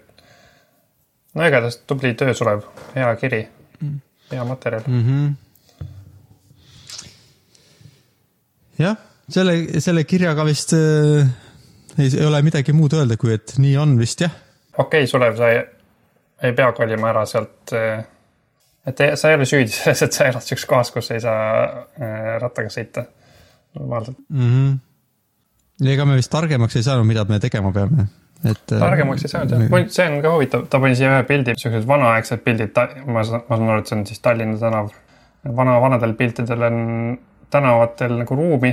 no 1.35 1.47
igatahes 1.47 1.81
tubli 1.87 2.15
töö, 2.19 2.35
Sulev, 2.35 2.65
hea 2.95 3.11
kiri, 3.21 3.43
hea 4.33 4.45
materjal 4.49 4.87
mm.. 4.87 5.35
jah, 8.79 8.97
selle, 9.29 9.81
selle 9.85 10.05
kirjaga 10.05 10.47
vist 10.49 10.75
äh, 10.77 11.29
ei, 11.99 12.11
ei 12.11 12.27
ole 12.27 12.43
midagi 12.47 12.75
muud 12.77 12.97
öelda, 12.97 13.19
kui 13.21 13.35
et 13.37 13.57
nii 13.63 13.77
on 13.83 13.97
vist 14.01 14.25
jah. 14.25 14.35
okei 14.77 15.05
okay,, 15.05 15.11
Sulev, 15.11 15.37
sa 15.39 15.53
ei, 15.53 15.63
ei 16.49 16.57
pea 16.57 16.71
kolima 16.77 17.13
ära 17.13 17.27
sealt. 17.29 17.73
et 18.87 19.01
ei- 19.01 19.17
sa 19.17 19.31
ei 19.31 19.39
ole 19.39 19.49
süüdi 19.49 19.73
selles, 19.73 20.03
et 20.03 20.17
sa 20.17 20.31
elad 20.31 20.45
siukses 20.45 20.69
kohas, 20.69 20.91
kus 20.95 21.11
ei 21.15 21.23
saa 21.23 21.47
äh, 22.01 22.35
rattaga 22.43 22.73
sõita 22.73 23.07
normaalselt. 23.79 24.19
mm. 24.29 24.51
-hmm. 24.51 24.77
Ega 25.85 26.07
me 26.09 26.17
vist 26.17 26.33
targemaks 26.33 26.79
ei 26.79 26.87
saanud, 26.87 27.07
mida 27.09 27.25
me 27.29 27.41
tegema 27.43 27.73
peame, 27.73 28.07
et. 28.45 28.73
äh, 28.73 28.81
targemaks 28.81 29.27
ei 29.27 29.33
saanud 29.33 29.57
jah, 29.57 29.89
see 29.93 30.09
on 30.09 30.21
ka 30.25 30.33
huvitav, 30.35 30.67
ta 30.73 30.81
pani 30.83 30.97
siia 30.99 31.13
ühe 31.13 31.27
pildi, 31.29 31.57
siuksed 31.61 31.89
vanaaegsed 31.89 32.45
pildid, 32.47 32.81
ma 33.07 33.25
saan, 33.27 33.45
ma 33.49 33.59
saan 33.59 33.75
aru, 33.75 33.85
et 33.85 33.93
see 33.93 33.99
on 33.99 34.07
siis 34.09 34.23
Tallinna 34.25 34.59
tänav. 34.61 34.93
vana, 35.57 35.81
vanadel 35.81 36.15
piltidel 36.19 36.63
on 36.67 36.79
tänavatel 37.51 38.17
nagu 38.23 38.39
ruumi, 38.39 38.73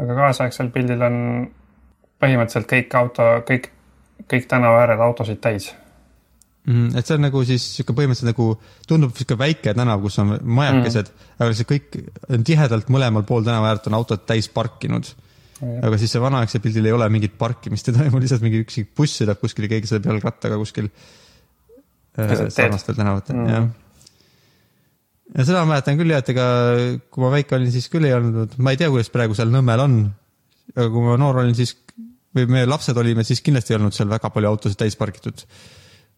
aga 0.00 0.16
kaasaegsel 0.24 0.68
pildil 0.74 1.02
on 1.06 1.20
põhimõtteliselt 2.20 2.68
kõik 2.68 2.96
auto, 2.98 3.28
kõik, 3.48 3.70
kõik 4.28 4.48
tänava 4.50 4.82
ääred 4.82 5.00
autosid 5.00 5.40
täis. 5.40 5.70
Mhm, 6.68 6.92
et 6.98 7.08
see 7.08 7.16
on 7.16 7.24
nagu 7.24 7.40
siis 7.48 7.64
sihuke 7.78 7.94
põhimõtteliselt 7.96 8.34
nagu 8.34 8.50
tundub 8.88 9.14
sihuke 9.16 9.38
väike 9.40 9.72
tänav, 9.74 10.02
kus 10.04 10.18
on 10.20 10.34
majakesed 10.44 11.08
mm., 11.08 11.40
aga 11.40 11.56
see 11.56 11.68
kõik 11.70 11.96
on 12.28 12.44
tihedalt 12.44 12.92
mõlemal 12.92 13.24
pool 13.28 13.46
tänava 13.46 13.70
äärt 13.72 13.88
on 13.88 13.96
autod 13.96 14.26
täis 14.28 14.50
parkinud. 14.52 15.08
Aga 15.60 15.98
siis 16.00 16.14
see 16.14 16.22
vanaaegsel 16.22 16.62
pildil 16.64 16.88
ei 16.88 16.94
ole 16.96 17.08
mingit 17.12 17.36
parkimist, 17.40 17.90
ei 17.90 17.98
toimu 17.98 18.22
lihtsalt 18.22 18.44
mingi 18.44 18.62
üksik 18.64 18.94
buss 18.96 19.20
sõidab 19.20 19.40
kuskil 19.42 19.66
ja 19.66 19.74
keegi 19.74 19.90
sõidab 19.90 20.14
jalgrattaga 20.14 20.58
kuskil 20.60 20.88
äh, 20.88 22.48
sarnastel 22.48 22.96
tänavatel 22.96 23.36
Mm. 23.36 23.50
jah. 23.52 23.68
ja 25.36 25.46
seda 25.50 25.64
ma 25.64 25.74
mäletan 25.74 26.00
küll 26.00 26.14
jah, 26.14 26.24
et 26.24 26.32
ega 26.32 26.46
kui 27.10 27.24
ma 27.24 27.34
väike 27.34 27.58
olin, 27.58 27.72
siis 27.74 27.90
küll 27.92 28.08
ei 28.08 28.16
olnud, 28.16 28.56
ma 28.58 28.72
ei 28.72 28.80
tea, 28.80 28.88
kuidas 28.92 29.12
praegu 29.12 29.36
seal 29.36 29.52
Nõmmel 29.52 29.84
on. 29.84 30.00
aga 30.76 30.88
kui 30.88 31.04
ma 31.04 31.18
noor 31.20 31.42
olin, 31.44 31.54
siis 31.58 31.76
või 32.36 32.46
me 32.50 32.64
lapsed 32.66 32.96
olime, 32.96 33.24
siis 33.26 33.42
kindlasti 33.44 33.74
ei 33.74 33.80
olnud 33.80 33.94
seal 33.94 34.10
väga 34.10 34.30
palju 34.32 34.50
autosid 34.50 34.78
täis 34.78 34.96
pargitud. 34.98 35.44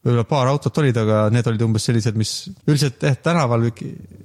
võib-olla 0.03 0.25
paar 0.29 0.49
autot 0.51 0.79
olid, 0.83 0.97
aga 0.99 1.29
need 1.33 1.47
olid 1.47 1.63
umbes 1.67 1.85
sellised, 1.89 2.17
mis 2.19 2.33
üldiselt 2.67 3.03
jah, 3.07 3.17
tänaval 3.23 3.69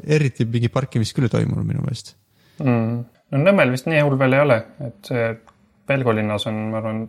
eriti 0.06 0.46
mingi 0.46 0.70
parkimist 0.74 1.16
küll 1.16 1.30
ei 1.30 1.36
toimunud 1.36 1.68
minu 1.68 1.84
meelest. 1.86 2.16
mm.. 2.60 3.17
No 3.32 3.44
Nõmmel 3.44 3.72
vist 3.74 3.88
nii 3.90 4.04
hull 4.06 4.20
veel 4.20 4.38
ei 4.38 4.44
ole, 4.44 4.58
et 4.88 5.12
see 5.12 5.32
Pelgu 5.88 6.12
linnas 6.12 6.44
on, 6.50 6.60
ma 6.72 6.82
arvan, 6.82 7.06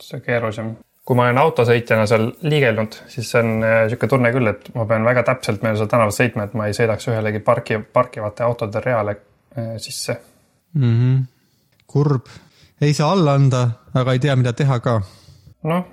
see 0.00 0.20
keerulisem. 0.24 0.74
kui 1.04 1.16
ma 1.18 1.26
olen 1.26 1.38
autosõitjana 1.42 2.06
seal 2.08 2.30
liigelnud, 2.48 2.94
siis 3.12 3.28
see 3.30 3.42
on 3.42 3.58
niisugune 3.60 4.10
tunne 4.14 4.30
küll, 4.32 4.48
et 4.48 4.70
ma 4.76 4.86
pean 4.88 5.04
väga 5.04 5.26
täpselt 5.28 5.64
mööda 5.64 5.82
seda 5.82 5.92
tänavat 5.92 6.16
sõitma, 6.16 6.46
et 6.46 6.54
ma 6.56 6.68
ei 6.70 6.76
sõidaks 6.76 7.10
ühelegi 7.12 7.42
parki, 7.44 7.78
parkivate 7.92 8.46
autode 8.46 8.80
reale 8.84 9.16
äh, 9.58 9.74
sisse 9.76 10.16
mm. 10.72 10.94
-hmm. 10.94 11.18
kurb, 11.86 12.32
ei 12.80 12.94
saa 12.96 13.12
alla 13.12 13.36
anda, 13.36 13.68
aga 13.94 14.12
ei 14.12 14.24
tea, 14.24 14.36
mida 14.36 14.52
teha 14.52 14.80
ka. 14.80 15.00
noh, 15.62 15.84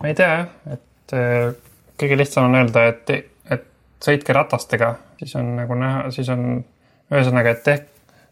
ma 0.00 0.08
ei 0.08 0.14
tea 0.14 0.30
jah, 0.32 0.48
et 0.72 1.12
äh, 1.12 1.52
kõige 2.00 2.16
lihtsam 2.16 2.48
on 2.48 2.58
öelda, 2.62 2.86
et, 2.88 3.10
et 3.50 3.68
sõitke 4.04 4.32
ratastega, 4.32 4.94
siis 5.20 5.36
on 5.36 5.56
nagu 5.58 5.74
näha, 5.74 6.10
siis 6.14 6.28
on 6.32 6.64
ühesõnaga, 7.12 7.52
et 7.52 7.62
tehk, 7.66 7.88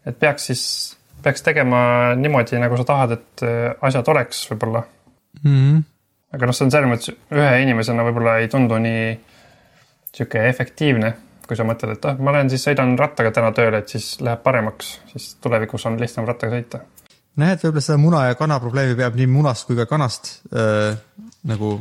et 0.07 0.19
peaks 0.19 0.49
siis, 0.51 0.63
peaks 1.23 1.43
tegema 1.45 2.15
niimoodi, 2.15 2.59
nagu 2.61 2.79
sa 2.79 2.87
tahad, 2.87 3.15
et 3.17 3.45
äh, 3.45 3.69
asjad 3.89 4.07
oleks 4.13 4.45
võib-olla. 4.51 4.83
Mm 5.43 5.55
-hmm. 5.55 5.81
aga 6.33 6.49
noh, 6.49 6.55
see 6.55 6.65
on 6.65 6.73
selles 6.73 6.91
mõttes 6.91 7.15
ühe 7.31 7.61
inimesena 7.61 8.05
võib-olla 8.07 8.37
ei 8.41 8.47
tundu 8.51 8.79
nii 8.81 9.07
sihuke 10.17 10.47
efektiivne, 10.49 11.13
kui 11.47 11.57
sa 11.57 11.65
mõtled, 11.67 11.93
et 11.93 12.05
ah, 12.09 12.17
ma 12.19 12.33
lähen 12.35 12.49
siis 12.49 12.65
sõidan 12.67 12.95
rattaga 12.99 13.31
täna 13.31 13.51
tööle, 13.55 13.83
et 13.83 13.89
siis 13.89 14.17
läheb 14.21 14.41
paremaks, 14.43 14.99
siis 15.11 15.35
tulevikus 15.43 15.85
on 15.85 15.99
lihtsam 15.99 16.25
rattaga 16.27 16.57
sõita. 16.57 16.79
näed, 17.35 17.59
võib-olla 17.63 17.85
seda 17.85 17.97
muna 18.01 18.25
ja 18.25 18.35
kana 18.35 18.59
probleemi 18.59 18.95
peab 18.95 19.15
nii 19.15 19.27
munast 19.27 19.67
kui 19.67 19.75
ka 19.75 19.85
kanast 19.85 20.41
äh, 20.53 20.97
nagu 21.43 21.79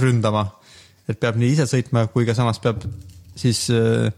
ründama. 0.00 0.50
et 1.08 1.20
peab 1.20 1.36
nii 1.36 1.52
ise 1.52 1.66
sõitma, 1.66 2.06
kui 2.06 2.26
ka 2.26 2.34
samas 2.34 2.58
peab 2.58 2.84
siis 3.36 3.70
äh, 3.70 4.12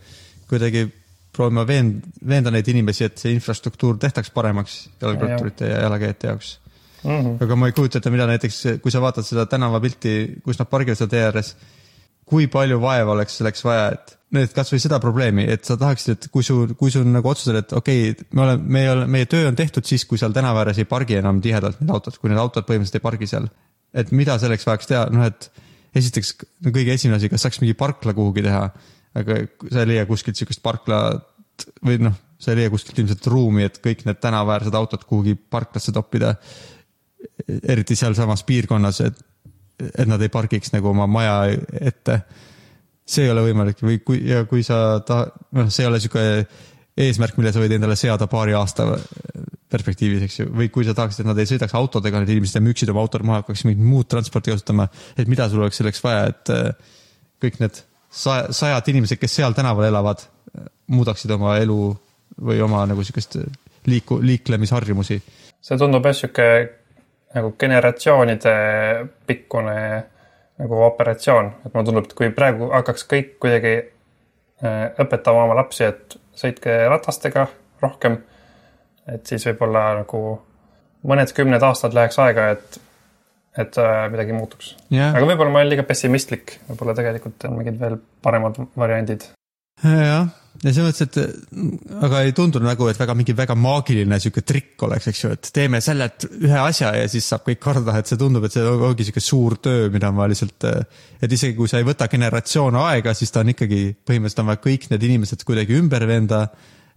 kuidagi 0.48 0.90
proovima 1.33 1.64
veend-, 1.68 2.09
veenda 2.29 2.53
neid 2.55 2.68
inimesi, 2.68 3.07
et 3.09 3.21
see 3.21 3.35
infrastruktuur 3.37 3.99
tehtaks 4.01 4.33
paremaks 4.35 4.79
jalgratturite 5.01 5.71
ja 5.71 5.85
jalakäijate 5.87 6.33
jaoks. 6.33 6.59
Mm 7.03 7.11
-hmm. 7.11 7.45
aga 7.45 7.57
ma 7.57 7.66
ei 7.66 7.73
kujuta 7.73 7.99
ette, 7.99 8.11
mida 8.11 8.27
näiteks, 8.27 8.62
kui 8.83 8.90
sa 8.90 9.01
vaatad 9.01 9.27
seda 9.27 9.47
tänavapilti, 9.47 10.42
kus 10.45 10.59
nad 10.59 10.68
pargivad 10.71 10.99
seal 10.99 11.11
tee 11.11 11.25
ääres, 11.25 11.57
kui 12.25 12.47
palju 12.47 12.81
vaeva 12.81 13.12
oleks 13.12 13.37
selleks 13.40 13.64
vaja, 13.64 13.88
et 13.97 14.18
need 14.33 14.53
kasvõi 14.57 14.79
seda 14.81 15.01
probleemi, 15.03 15.45
et 15.51 15.64
sa 15.68 15.77
tahaksid, 15.77 16.14
et 16.14 16.29
kui 16.33 16.45
su, 16.47 16.57
kui 16.79 16.92
sul 16.95 17.05
nagu 17.11 17.29
otsused, 17.29 17.59
et 17.59 17.75
okei 17.77 18.12
okay,, 18.12 18.29
me 18.33 18.45
oleme, 18.47 18.62
me 18.77 18.85
ei 18.85 18.88
ole, 18.88 19.09
meie 19.16 19.27
töö 19.27 19.49
on 19.51 19.59
tehtud 19.59 19.85
siis, 19.88 20.05
kui 20.09 20.21
seal 20.21 20.33
tänava 20.33 20.62
ääres 20.62 20.79
ei 20.79 20.88
pargi 20.88 21.18
enam 21.21 21.42
tihedalt 21.45 21.83
need 21.83 21.92
autod, 21.92 22.16
kui 22.21 22.33
need 22.33 22.40
autod 22.40 22.68
põhimõtteliselt 22.68 23.01
ei 23.01 23.05
pargi 23.09 23.29
seal. 23.35 23.51
et 23.92 24.12
mida 24.16 24.38
selleks 24.40 24.64
vajaks 24.64 24.88
teha, 24.88 25.05
noh 25.12 25.27
et 25.27 25.51
esiteks 25.95 26.31
no 26.64 26.73
kõige 26.73 26.95
esimene 26.95 27.18
asi, 27.18 27.29
kas 27.29 27.45
saaks 27.45 27.61
mingi 27.61 27.75
parkla 27.77 28.14
kuhugi 28.16 28.45
teha, 28.47 28.62
aga 29.18 29.42
sa 29.68 29.83
ei 29.83 29.90
leia 29.92 30.07
kuskilt 30.09 30.38
sihukest 30.38 30.62
parklat 30.64 31.66
või 31.85 31.98
noh, 32.03 32.14
sa 32.42 32.53
ei 32.53 32.62
leia 32.62 32.72
kuskilt 32.72 33.03
ilmselt 33.03 33.27
ruumi, 33.31 33.66
et 33.68 33.79
kõik 33.85 34.07
need 34.09 34.20
tänavaäärsed 34.22 34.75
autod 34.79 35.05
kuhugi 35.09 35.35
parklasse 35.37 35.94
toppida. 35.94 36.35
Eriti 37.46 37.96
sealsamas 37.98 38.42
piirkonnas, 38.48 39.03
et, 39.07 39.20
et 39.92 40.09
nad 40.09 40.22
ei 40.22 40.33
pargiks 40.33 40.72
nagu 40.75 40.90
oma 40.90 41.07
maja 41.07 41.37
ette. 41.81 42.22
see 43.07 43.27
ei 43.27 43.31
ole 43.31 43.44
võimalik. 43.46 43.83
Või 43.83 44.01
kui, 44.03 44.22
ja 44.27 44.44
kui 44.48 44.62
sa 44.66 45.01
ta-, 45.07 45.27
noh, 45.59 45.70
see 45.70 45.85
ei 45.85 45.90
ole 45.90 46.01
sihuke 46.01 46.25
eesmärk, 47.03 47.38
mille 47.38 47.53
sa 47.53 47.61
võid 47.62 47.72
endale 47.77 47.96
seada 47.96 48.27
paari 48.29 48.53
aasta 48.57 48.88
perspektiivis, 49.72 50.27
eks 50.27 50.40
ju, 50.42 50.48
või 50.53 50.68
kui 50.72 50.85
sa 50.85 50.92
tahaksid, 50.96 51.22
et 51.22 51.31
nad 51.31 51.38
ei 51.40 51.48
sõidaks 51.48 51.72
autodega, 51.79 52.20
need 52.20 52.35
inimesed 52.35 52.59
ja 52.59 52.64
müüksid 52.64 52.90
oma 52.92 53.01
autod 53.05 53.25
maha, 53.25 53.40
hakkaks 53.40 53.64
mingit 53.64 53.87
muud 53.87 54.11
transporti 54.12 54.53
kasutama, 54.53 54.90
et 55.16 55.31
mida 55.31 55.48
sul 55.48 55.62
oleks 55.64 55.81
selleks 55.81 56.03
vaja, 56.05 56.27
et 56.35 56.53
kõik 57.40 57.57
need 57.62 57.81
sa-, 58.12 58.46
sajad 58.53 58.92
inimesed, 58.92 59.20
kes 59.20 59.40
seal 59.40 59.57
tänaval 59.57 59.88
elavad, 59.88 60.22
muudaksid 60.92 61.33
oma 61.35 61.57
elu 61.62 61.81
või 62.42 62.61
oma 62.64 62.85
nagu 62.88 63.05
sihukest 63.05 63.38
liiku, 63.88 64.20
liiklemisharjumusi? 64.22 65.18
See 65.62 65.79
tundub 65.79 66.07
jah 66.07 66.16
sihuke 66.16 66.48
nagu 67.33 67.55
generatsioonide 67.59 68.55
pikkune 69.27 69.79
nagu 70.62 70.83
operatsioon, 70.85 71.48
et 71.64 71.72
mulle 71.72 71.88
tundub, 71.88 72.07
et 72.07 72.14
kui 72.18 72.31
praegu 72.37 72.68
hakkaks 72.75 73.07
kõik 73.11 73.35
kuidagi 73.42 73.75
äh, 73.81 74.85
õpetama 75.01 75.46
oma 75.46 75.57
lapsi, 75.59 75.88
et 75.88 76.16
sõitke 76.38 76.77
ratastega 76.92 77.46
rohkem, 77.83 78.18
et 79.11 79.27
siis 79.27 79.46
võib-olla 79.48 79.88
nagu 80.03 80.22
mõned 81.09 81.33
kümned 81.35 81.64
aastad 81.66 81.96
läheks 81.96 82.20
aega, 82.22 82.53
et, 82.55 82.79
et 83.59 83.79
äh, 83.79 84.05
midagi 84.12 84.37
muutuks. 84.37 84.75
jah, 84.93 85.12
aga 85.12 85.29
võib-olla 85.29 85.53
ma 85.53 85.61
olen 85.62 85.75
liiga 85.75 85.85
pessimistlik, 85.88 86.59
võib-olla 86.71 86.97
tegelikult 86.97 87.49
on 87.49 87.59
mingid 87.59 87.81
veel 87.81 87.99
paremad 88.25 88.61
variandid. 88.79 89.27
jah, 89.83 90.31
ja 90.62 90.73
selles 90.73 90.87
mõttes, 90.87 91.03
et 91.05 91.99
aga 92.07 92.23
ei 92.25 92.33
tundu 92.37 92.62
nagu, 92.65 92.88
et 92.88 93.01
väga 93.01 93.17
mingi 93.19 93.35
väga 93.37 93.57
maagiline 93.59 94.19
sihuke 94.23 94.45
trikk 94.49 94.87
oleks, 94.88 95.11
eks 95.12 95.23
ju, 95.25 95.33
et 95.37 95.51
teeme 95.53 95.83
selle 95.85 96.09
ühe 96.38 96.61
asja 96.62 96.95
ja 96.97 97.11
siis 97.12 97.29
saab 97.29 97.45
kõik 97.49 97.61
korda, 97.61 97.99
et 98.01 98.09
see 98.09 98.21
tundub, 98.21 98.47
et 98.49 98.57
see 98.57 98.65
ongi 98.65 99.09
sihuke 99.09 99.25
suur 99.25 99.59
töö, 99.65 99.91
mida 99.93 100.09
on 100.09 100.21
vaja 100.23 100.33
lihtsalt, 100.33 100.69
et 101.21 101.37
isegi 101.38 101.59
kui 101.59 101.69
sa 101.69 101.83
ei 101.83 101.88
võta 101.88 102.09
generatsioone 102.12 102.81
aega, 102.87 103.12
siis 103.19 103.35
ta 103.35 103.45
on 103.45 103.53
ikkagi, 103.53 103.83
põhimõtteliselt 104.09 104.45
on 104.47 104.53
vaja 104.55 104.65
kõik 104.65 104.88
need 104.95 105.07
inimesed 105.11 105.45
kuidagi 105.49 105.77
ümber 105.77 106.09
veenda, 106.09 106.47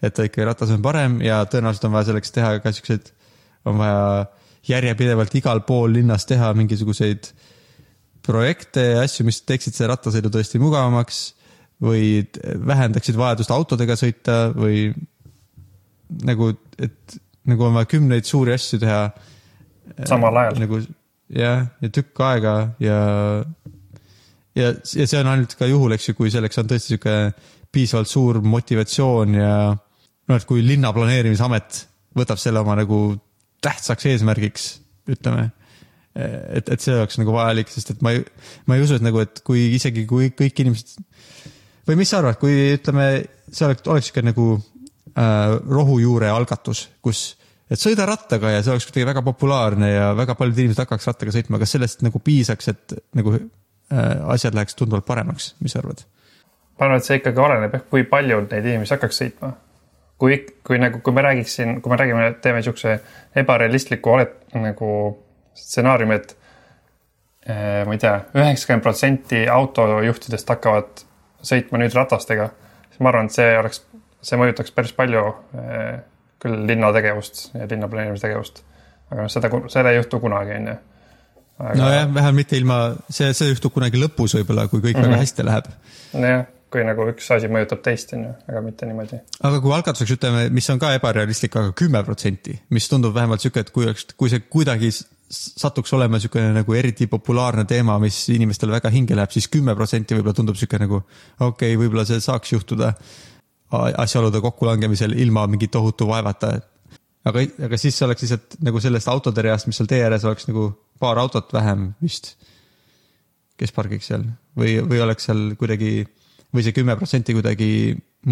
et 0.04 0.24
ikkagi 0.30 0.48
ratas 0.48 0.72
on 0.72 0.84
parem 0.86 1.20
ja 1.26 1.44
tõenäoliselt 1.52 1.90
on 1.90 2.00
vaja 2.00 2.14
selleks 2.14 2.36
teha 2.36 2.56
ka 2.64 2.76
siukseid, 2.76 3.12
on 3.68 3.80
vaja 3.84 4.04
järjepidevalt 4.70 5.36
igal 5.38 5.62
pool 5.68 5.94
linnas 5.98 6.26
teha 6.30 6.52
mingisuguseid 6.58 7.30
projekte 8.26 8.84
ja 8.96 9.04
asju, 9.06 9.26
mis 9.28 9.42
teeksid 9.46 9.76
selle 9.76 9.94
rattasõidu 9.94 10.32
tõesti 10.34 10.62
mugavamaks 10.62 11.20
või 11.84 12.24
vähendaksid 12.66 13.18
vajadust 13.20 13.52
autodega 13.54 13.98
sõita 14.00 14.50
või 14.56 14.88
nagu, 16.26 16.52
et 16.80 17.18
nagu 17.50 17.68
on 17.68 17.76
vaja 17.78 17.90
kümneid 17.92 18.28
suuri 18.28 18.56
asju 18.56 18.80
teha. 18.82 19.02
Samal 20.08 20.38
ajal. 20.42 20.60
nagu 20.64 20.80
jah, 21.30 21.68
ja 21.82 21.90
tükk 21.94 22.22
aega 22.26 22.56
ja, 22.82 23.00
ja, 24.58 24.72
ja 24.74 25.06
see 25.06 25.20
on 25.20 25.30
ainult 25.30 25.54
ka 25.60 25.70
juhul, 25.70 25.94
eks 25.96 26.10
ju, 26.10 26.18
kui 26.18 26.34
selleks 26.34 26.62
on 26.62 26.72
tõesti 26.72 26.96
sihuke 26.96 27.18
piisavalt 27.76 28.10
suur 28.10 28.40
motivatsioon 28.42 29.38
ja 29.38 29.52
noh, 29.76 30.36
et 30.38 30.48
kui 30.48 30.64
linna 30.66 30.94
planeerimisamet 30.96 31.84
võtab 32.18 32.40
selle 32.42 32.64
oma 32.64 32.78
nagu 32.80 33.02
tähtsaks 33.66 34.08
eesmärgiks, 34.14 34.68
ütleme 35.12 35.50
et, 36.16 36.70
et 36.70 36.80
see 36.80 36.96
oleks 36.96 37.18
nagu 37.20 37.34
vajalik, 37.36 37.72
sest 37.72 37.92
et 37.96 38.04
ma 38.06 38.14
ei, 38.16 38.22
ma 38.70 38.78
ei 38.78 38.86
usu, 38.86 38.96
et 38.98 39.04
nagu, 39.04 39.20
et 39.24 39.42
kui 39.46 39.68
isegi, 39.76 40.06
kui 40.10 40.30
kõik 40.38 40.62
inimesed 40.64 40.96
või 41.86 42.00
mis 42.00 42.12
sa 42.12 42.22
arvad, 42.22 42.40
kui 42.42 42.54
ütleme, 42.76 43.10
see 43.52 43.68
oleks, 43.68 43.86
oleks 43.92 44.10
sihuke 44.10 44.24
nagu 44.26 44.48
äh, 44.56 45.58
rohujuure 45.60 46.32
algatus, 46.32 46.86
kus, 47.06 47.26
et 47.70 47.82
sõida 47.82 48.08
rattaga 48.10 48.56
ja 48.56 48.64
see 48.64 48.74
oleks 48.74 48.88
kuidagi 48.90 49.10
väga 49.12 49.26
populaarne 49.26 49.92
ja 49.92 50.10
väga 50.18 50.38
paljud 50.40 50.64
inimesed 50.64 50.86
hakkaks 50.86 51.12
rattaga 51.12 51.36
sõitma, 51.36 51.62
kas 51.62 51.76
sellest 51.76 52.06
nagu 52.06 52.22
piisaks, 52.24 52.72
et 52.74 52.98
nagu 53.18 53.36
äh, 53.36 54.16
asjad 54.34 54.58
läheks 54.58 54.80
tunduvalt 54.80 55.08
paremaks, 55.08 55.54
mis 55.62 55.76
sa 55.76 55.84
arvad? 55.84 56.06
ma 56.76 56.90
arvan, 56.90 57.00
et 57.00 57.08
see 57.08 57.22
ikkagi 57.22 57.40
oleneb 57.40 57.78
jah, 57.78 57.86
kui 57.92 58.04
palju 58.08 58.42
neid 58.50 58.66
inimesi 58.66 58.96
hakkaks 58.96 59.22
sõitma. 59.22 59.54
kui, 60.18 60.40
kui 60.64 60.80
nagu, 60.80 61.02
kui 61.04 61.14
me 61.14 61.24
räägiksin, 61.26 61.82
kui 61.82 61.92
me 61.92 62.00
räägime, 62.00 62.32
teeme 62.42 62.62
niisuguse 62.62 63.00
ebarealistliku 63.36 64.16
olet-, 64.16 64.38
nagu 64.56 64.90
stsenaariumi, 65.56 66.16
et 66.16 66.38
eh, 67.48 67.84
ma 67.88 67.96
ei 67.96 68.02
tea, 68.02 68.16
üheksakümmend 68.36 68.86
protsenti 68.86 69.44
autojuhtidest 69.52 70.56
hakkavad 70.56 71.06
sõitma 71.46 71.82
nüüd 71.82 71.96
ratastega, 71.96 72.50
siis 72.90 73.04
ma 73.04 73.12
arvan, 73.12 73.30
et 73.30 73.38
see 73.38 73.52
oleks, 73.60 73.84
see 74.26 74.40
mõjutaks 74.40 74.76
päris 74.76 74.96
palju 74.98 75.28
eh, 75.60 75.94
küll 76.44 76.66
linna 76.70 76.92
tegevust 76.96 77.48
ja 77.56 77.68
linna 77.70 77.90
planeerimistegevust. 77.92 78.64
aga 79.12 79.24
noh, 79.26 79.32
seda, 79.32 79.52
seda 79.72 79.94
ei 79.94 80.00
juhtu 80.00 80.20
kunagi, 80.24 80.58
on 80.60 80.72
ju. 80.72 80.76
nojah, 81.82 82.10
vähemalt 82.14 82.40
mitte 82.40 82.58
ilma, 82.58 82.80
see, 83.10 83.32
see 83.38 83.52
juhtub 83.52 83.74
kunagi 83.76 84.02
lõpus 84.02 84.36
võib-olla, 84.40 84.68
kui 84.72 84.82
kõik 84.82 84.98
mm 84.98 85.04
-hmm. 85.04 85.16
väga 85.16 85.24
hästi 85.24 85.46
läheb 85.46 85.72
nojah, 86.14 86.46
kui 86.74 86.84
nagu 86.86 87.08
üks 87.12 87.28
asi 87.36 87.50
mõjutab 87.52 87.82
teist, 87.86 88.14
on 88.18 88.24
ju, 88.26 88.32
aga 88.52 88.62
mitte 88.66 88.88
niimoodi 88.90 89.20
aga 89.48 89.60
kui 89.64 89.74
algatuseks 89.76 90.16
ütleme, 90.18 90.48
mis 90.56 90.70
on 90.74 90.82
ka 90.82 90.94
ebarealistlik, 90.98 91.56
aga 91.60 91.76
kümme 91.78 92.02
protsenti, 92.08 92.58
mis 92.76 92.88
tundub 92.92 93.16
vähemalt 93.16 93.44
sihuke, 93.44 93.66
et 93.66 93.72
kui 93.76 93.88
oleks, 93.88 94.08
kui 94.18 94.32
see 94.32 94.44
kuidagi 94.50 94.92
satuks 95.30 95.94
olema 95.98 96.20
niisugune 96.20 96.52
nagu 96.54 96.76
eriti 96.78 97.08
populaarne 97.10 97.66
teema, 97.70 97.98
mis 98.02 98.18
inimestele 98.34 98.76
väga 98.76 98.92
hinge 98.94 99.18
läheb 99.18 99.34
siis, 99.34 99.46
siis 99.46 99.56
kümme 99.58 99.76
protsenti 99.78 100.18
võib-olla 100.18 100.38
tundub 100.38 100.58
niisugune 100.58 100.86
nagu 100.86 101.00
okei 101.02 101.48
okay,, 101.48 101.80
võib-olla 101.82 102.06
see 102.08 102.22
saaks 102.24 102.54
juhtuda 102.54 102.94
asjaolude 103.74 104.42
kokkulangemisel 104.42 105.16
ilma 105.18 105.48
mingi 105.50 105.68
tohutu 105.68 106.08
vaevata. 106.08 106.54
aga, 107.26 107.46
aga 107.68 107.78
siis 107.82 108.02
oleks 108.06 108.26
lihtsalt 108.26 108.60
nagu 108.64 108.80
sellest 108.80 109.10
autode 109.10 109.42
reast, 109.42 109.68
mis 109.68 109.80
seal 109.80 109.90
tee 109.90 110.04
ääres 110.06 110.26
oleks 110.26 110.48
nagu 110.48 110.70
paar 111.00 111.18
autot 111.20 111.54
vähem 111.54 111.94
vist, 112.02 112.36
kes 113.58 113.74
pargiks 113.76 114.12
seal 114.12 114.28
või, 114.58 114.78
või 114.86 115.02
oleks 115.02 115.26
seal 115.30 115.56
kuidagi 115.60 116.06
või 116.56 116.64
see 116.66 116.76
kümme 116.76 116.96
protsenti 116.98 117.36
kuidagi 117.36 117.70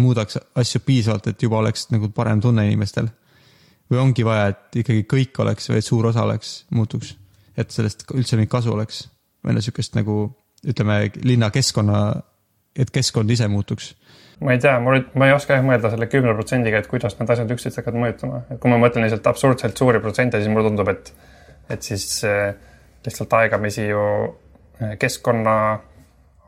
muudaks 0.00 0.38
asju 0.58 0.80
piisavalt, 0.86 1.28
et 1.30 1.42
juba 1.42 1.60
oleks 1.60 1.88
nagu 1.92 2.10
parem 2.14 2.40
tunne 2.42 2.64
inimestel? 2.66 3.10
Või 3.92 4.00
ongi 4.00 4.24
vaja, 4.24 4.48
et 4.54 4.80
ikkagi 4.80 5.04
kõik 5.08 5.40
oleks 5.44 5.68
või 5.68 5.80
et 5.80 5.86
suur 5.86 6.08
osa 6.08 6.24
oleks, 6.24 6.54
muutuks, 6.72 7.12
et 7.60 7.74
sellest 7.74 8.06
üldse 8.16 8.38
mingit 8.38 8.52
kasu 8.54 8.72
oleks? 8.72 9.04
Või 9.44 9.56
no 9.56 9.62
sihukest 9.64 9.98
nagu 9.98 10.16
ütleme, 10.64 11.10
linnakeskkonna, 11.20 12.00
et 12.80 12.90
keskkond 12.90 13.30
ise 13.30 13.48
muutuks. 13.48 13.92
ma 14.40 14.52
ei 14.52 14.58
tea, 14.58 14.78
mul, 14.82 15.04
ma 15.14 15.28
ei 15.28 15.34
oska 15.34 15.54
jah 15.54 15.64
mõelda 15.64 15.92
selle 15.92 16.08
kümne 16.10 16.32
protsendiga, 16.34 16.80
et 16.80 16.88
kuidas 16.90 17.14
need 17.18 17.30
asjad 17.30 17.52
üksteist 17.54 17.78
hakkavad 17.78 18.00
mõjutama, 18.00 18.40
et 18.50 18.58
kui 18.60 18.72
ma 18.72 18.80
mõtlen 18.82 19.04
lihtsalt 19.06 19.28
absurdselt 19.30 19.78
suuri 19.78 20.00
protsente, 20.02 20.40
siis 20.40 20.50
mulle 20.50 20.66
tundub, 20.66 20.90
et, 20.90 21.12
et 21.70 21.86
siis 21.86 22.06
eh, 22.26 22.56
lihtsalt 23.06 23.36
aegamisi 23.38 23.86
ju 23.86 24.00
eh, 24.80 24.96
keskkonna 25.00 25.54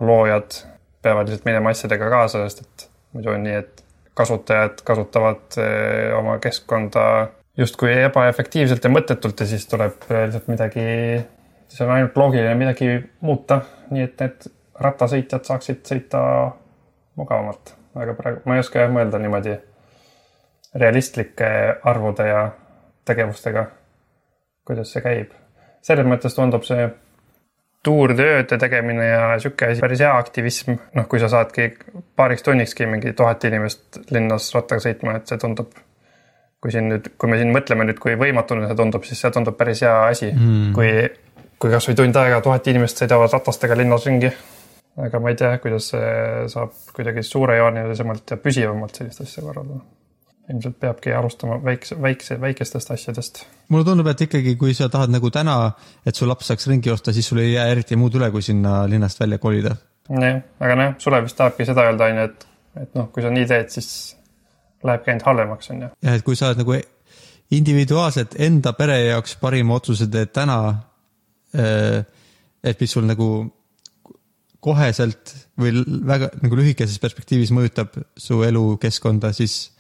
loojad 0.01 0.59
peavad 1.03 1.29
lihtsalt 1.29 1.49
minema 1.49 1.73
asjadega 1.75 2.11
kaasa, 2.13 2.45
sest 2.47 2.65
et 2.65 2.87
muidu 3.17 3.33
on 3.33 3.45
nii, 3.47 3.63
et 3.63 3.83
kasutajad 4.17 4.81
kasutavad 4.85 5.59
eh, 5.61 6.13
oma 6.17 6.39
keskkonda 6.43 7.07
justkui 7.59 7.93
ebaefektiivselt 8.07 8.85
ja 8.85 8.93
mõttetult 8.93 9.41
ja 9.41 9.49
siis 9.49 9.67
tuleb 9.69 10.05
lihtsalt 10.11 10.51
midagi, 10.53 10.85
siis 11.69 11.85
on 11.85 11.95
ainult 11.95 12.17
loogiline 12.17 12.55
midagi 12.59 12.91
muuta, 13.25 13.61
nii 13.91 14.05
et 14.09 14.21
need 14.25 14.51
rattasõitjad 14.81 15.49
saaksid 15.49 15.83
sõita 15.89 16.21
mugavamalt. 17.17 17.75
aga 17.97 18.13
praegu 18.15 18.43
ma 18.45 18.57
ei 18.57 18.61
oska 18.61 18.83
jah 18.83 18.93
mõelda 18.93 19.19
niimoodi 19.21 19.55
realistlike 20.77 21.49
arvude 21.89 22.27
ja 22.29 22.43
tegevustega, 23.09 23.67
kuidas 24.67 24.93
see 24.93 25.03
käib. 25.03 25.33
selles 25.83 26.07
mõttes 26.07 26.35
tundub 26.35 26.65
see 26.65 26.89
tuurtööde 27.87 28.59
tegemine 28.59 29.07
ja 29.07 29.27
sihuke 29.43 29.71
asi 29.71 29.83
päris 29.85 30.03
hea 30.03 30.13
aktivism, 30.19 30.77
noh, 30.99 31.07
kui 31.11 31.23
sa 31.23 31.31
saadki 31.33 31.71
paariks 32.19 32.47
tunnikski 32.47 32.89
mingi 32.91 33.15
tuhat 33.17 33.45
inimest 33.47 34.01
linnas 34.11 34.49
rattaga 34.55 34.83
sõitma, 34.83 35.19
et 35.21 35.31
see 35.31 35.39
tundub 35.43 35.75
kui 36.63 36.73
siin 36.75 36.89
nüüd, 36.91 37.13
kui 37.21 37.31
me 37.31 37.39
siin 37.41 37.53
mõtleme 37.55 37.87
nüüd, 37.87 38.01
kui 38.03 38.17
võimatuna 38.19 38.67
see 38.71 38.79
tundub, 38.79 39.05
siis 39.07 39.21
see 39.23 39.33
tundub 39.35 39.57
päris 39.59 39.85
hea 39.85 39.95
asi 40.09 40.33
mm., 40.33 40.73
kui, 40.77 40.91
kui 41.63 41.73
kasvõi 41.73 41.99
tund 41.99 42.19
aega 42.21 42.41
tuhat 42.45 42.71
inimest 42.73 43.03
sõidavad 43.03 43.35
ratastega 43.37 43.77
linnas 43.79 44.07
ringi. 44.09 44.33
aga 45.07 45.21
ma 45.21 45.31
ei 45.31 45.37
tea, 45.37 45.53
kuidas 45.61 45.91
see 45.93 46.09
saab 46.53 46.73
kuidagi 46.97 47.23
suurejoonelisemalt 47.27 48.33
ja 48.33 48.41
püsivamalt 48.41 48.99
sellist 48.99 49.23
asja 49.27 49.45
korraldada. 49.45 49.85
Ilmselt 50.51 50.79
peabki 50.81 51.13
alustama 51.15 51.59
väikse, 51.65 51.97
väikse, 52.03 52.41
väikestest 52.41 52.91
asjadest. 52.95 53.47
mulle 53.69 53.85
tundub, 53.85 54.07
et 54.07 54.21
ikkagi, 54.27 54.55
kui 54.57 54.75
sa 54.75 54.89
tahad 54.93 55.11
nagu 55.11 55.31
täna, 55.35 55.57
et 56.07 56.15
su 56.15 56.29
laps 56.29 56.51
saaks 56.53 56.69
ringi 56.71 56.91
osta, 56.93 57.13
siis 57.13 57.29
sul 57.29 57.43
ei 57.43 57.53
jää 57.53 57.67
eriti 57.73 57.99
muud 57.99 58.15
üle, 58.19 58.31
kui 58.31 58.43
sinna 58.43 58.85
linnast 58.91 59.21
välja 59.21 59.39
kolida. 59.43 59.77
jah, 60.11 60.43
aga 60.61 60.77
noh, 60.79 60.95
Sulev 61.03 61.27
vist 61.27 61.37
tahabki 61.39 61.67
seda 61.67 61.89
öelda, 61.89 62.11
on 62.11 62.21
ju, 62.21 62.29
et, 62.31 62.47
et 62.83 62.95
noh, 62.95 63.09
kui 63.15 63.25
sa 63.25 63.33
nii 63.35 63.49
teed, 63.51 63.73
siis 63.75 63.89
lähebki 64.87 65.11
ainult 65.11 65.27
halvemaks, 65.27 65.71
on 65.75 65.83
ju. 65.83 65.91
jah, 66.07 66.19
et 66.21 66.27
kui 66.27 66.39
sa 66.39 66.53
oled 66.53 66.63
nagu 66.63 66.79
individuaalselt 67.57 68.39
enda 68.43 68.73
pere 68.79 69.01
jaoks 69.07 69.37
parima 69.43 69.79
otsuse 69.81 70.07
teed 70.11 70.33
täna, 70.35 70.61
et 71.57 72.81
mis 72.81 72.93
sul 72.93 73.07
nagu 73.07 73.29
koheselt 74.67 75.33
või 75.61 75.85
väga 76.07 76.31
nagu 76.43 76.59
lühikeses 76.59 76.99
perspektiivis 77.03 77.53
mõjutab 77.55 77.95
su 78.19 78.41
elukeskkonda, 78.43 79.31
siis 79.37 79.76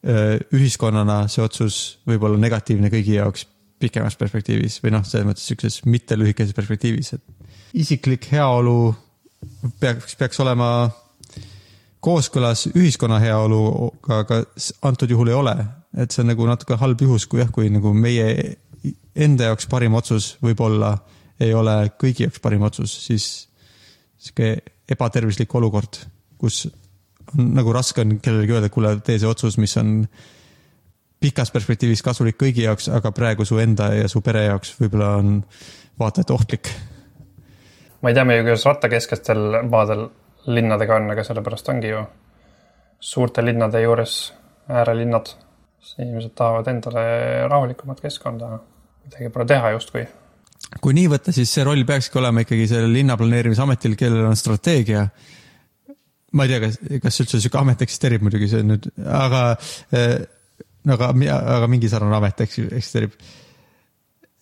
ühiskonnana 0.00 1.26
see 1.28 1.42
otsus 1.44 1.80
võib 2.08 2.22
olla 2.24 2.40
negatiivne 2.40 2.88
kõigi 2.92 3.18
jaoks 3.18 3.44
pikemas 3.80 4.16
perspektiivis 4.20 4.78
või 4.84 4.94
noh, 4.94 5.04
selles 5.04 5.26
mõttes 5.28 5.44
sihukeses 5.48 5.84
mitte 5.88 6.16
lühikeses 6.16 6.56
perspektiivis, 6.56 7.14
et 7.16 7.76
isiklik 7.80 8.28
heaolu 8.32 8.94
peaks, 9.80 10.16
peaks 10.20 10.40
olema 10.40 10.70
kooskõlas 12.04 12.66
ühiskonna 12.72 13.20
heaoluga, 13.20 14.22
aga 14.22 14.40
antud 14.88 15.10
juhul 15.12 15.32
ei 15.32 15.36
ole. 15.36 15.56
et 15.98 16.12
see 16.12 16.22
on 16.22 16.28
nagu 16.30 16.46
natuke 16.46 16.76
halb 16.78 17.00
juhus, 17.02 17.26
kui 17.26 17.40
jah, 17.40 17.48
kui 17.50 17.66
nagu 17.68 17.92
meie 17.92 18.56
enda 19.14 19.48
jaoks 19.50 19.66
parim 19.66 19.96
otsus 19.98 20.36
võib-olla 20.38 20.92
ei 21.40 21.54
ole 21.54 21.90
kõigi 21.98 22.28
jaoks 22.28 22.40
parim 22.40 22.62
otsus, 22.62 22.92
siis 23.06 23.48
sihuke 24.20 24.60
ebatervislik 24.90 25.54
olukord, 25.54 25.98
kus 26.38 26.68
on 27.38 27.54
nagu 27.54 27.72
raske 27.72 28.04
on 28.04 28.18
kellelegi 28.22 28.56
öelda, 28.56 28.70
et 28.70 28.74
kuule, 28.74 28.94
tee 29.06 29.18
see 29.18 29.28
otsus, 29.28 29.58
mis 29.58 29.76
on 29.80 30.04
pikas 31.20 31.52
perspektiivis 31.52 32.02
kasulik 32.02 32.38
kõigi 32.40 32.64
jaoks, 32.64 32.88
aga 32.92 33.12
praegu 33.12 33.44
su 33.44 33.58
enda 33.60 33.90
ja 33.94 34.08
su 34.08 34.22
pere 34.24 34.46
jaoks 34.46 34.72
võib-olla 34.80 35.10
on 35.20 35.36
vaata 36.00 36.24
et 36.24 36.30
ohtlik. 36.30 36.72
ma 38.02 38.10
ei 38.10 38.16
tea 38.16 38.24
muidugi, 38.24 38.48
kuidas 38.48 38.66
rattakeskestel 38.66 39.60
maadel 39.68 40.08
linnadega 40.46 40.96
on, 40.96 41.10
aga 41.12 41.24
sellepärast 41.24 41.68
ongi 41.68 41.92
ju 41.92 42.04
suurte 43.00 43.44
linnade 43.44 43.82
juures 43.82 44.32
äärelinnad. 44.68 45.34
inimesed 45.98 46.32
tahavad 46.36 46.66
endale 46.68 47.02
rahulikumat 47.48 48.00
keskkonda, 48.00 48.58
midagi 49.04 49.30
pole 49.32 49.46
teha 49.46 49.70
justkui. 49.70 50.06
kui 50.80 50.94
nii 50.94 51.08
võtta, 51.08 51.32
siis 51.32 51.52
see 51.52 51.64
roll 51.64 51.84
peakski 51.84 52.18
olema 52.18 52.44
ikkagi 52.44 52.66
sellel 52.68 52.92
linnaplaneerimisametil, 52.92 53.96
kellel 53.96 54.28
on 54.28 54.36
strateegia. 54.36 55.06
Ma 56.36 56.46
ei 56.46 56.52
tea, 56.52 56.60
kas, 56.62 56.80
kas 57.02 57.22
üldse 57.24 57.40
sihuke 57.42 57.60
amet 57.60 57.84
eksisteerib 57.86 58.24
muidugi, 58.26 58.48
see 58.50 58.64
on 58.64 58.74
nüüd, 58.74 58.88
aga, 59.06 59.44
eh, 59.96 60.18
aga, 60.86 61.12
aga 61.56 61.70
mingi 61.70 61.90
sarnane 61.92 62.18
amet 62.20 62.44
eksisteerib 62.46 63.16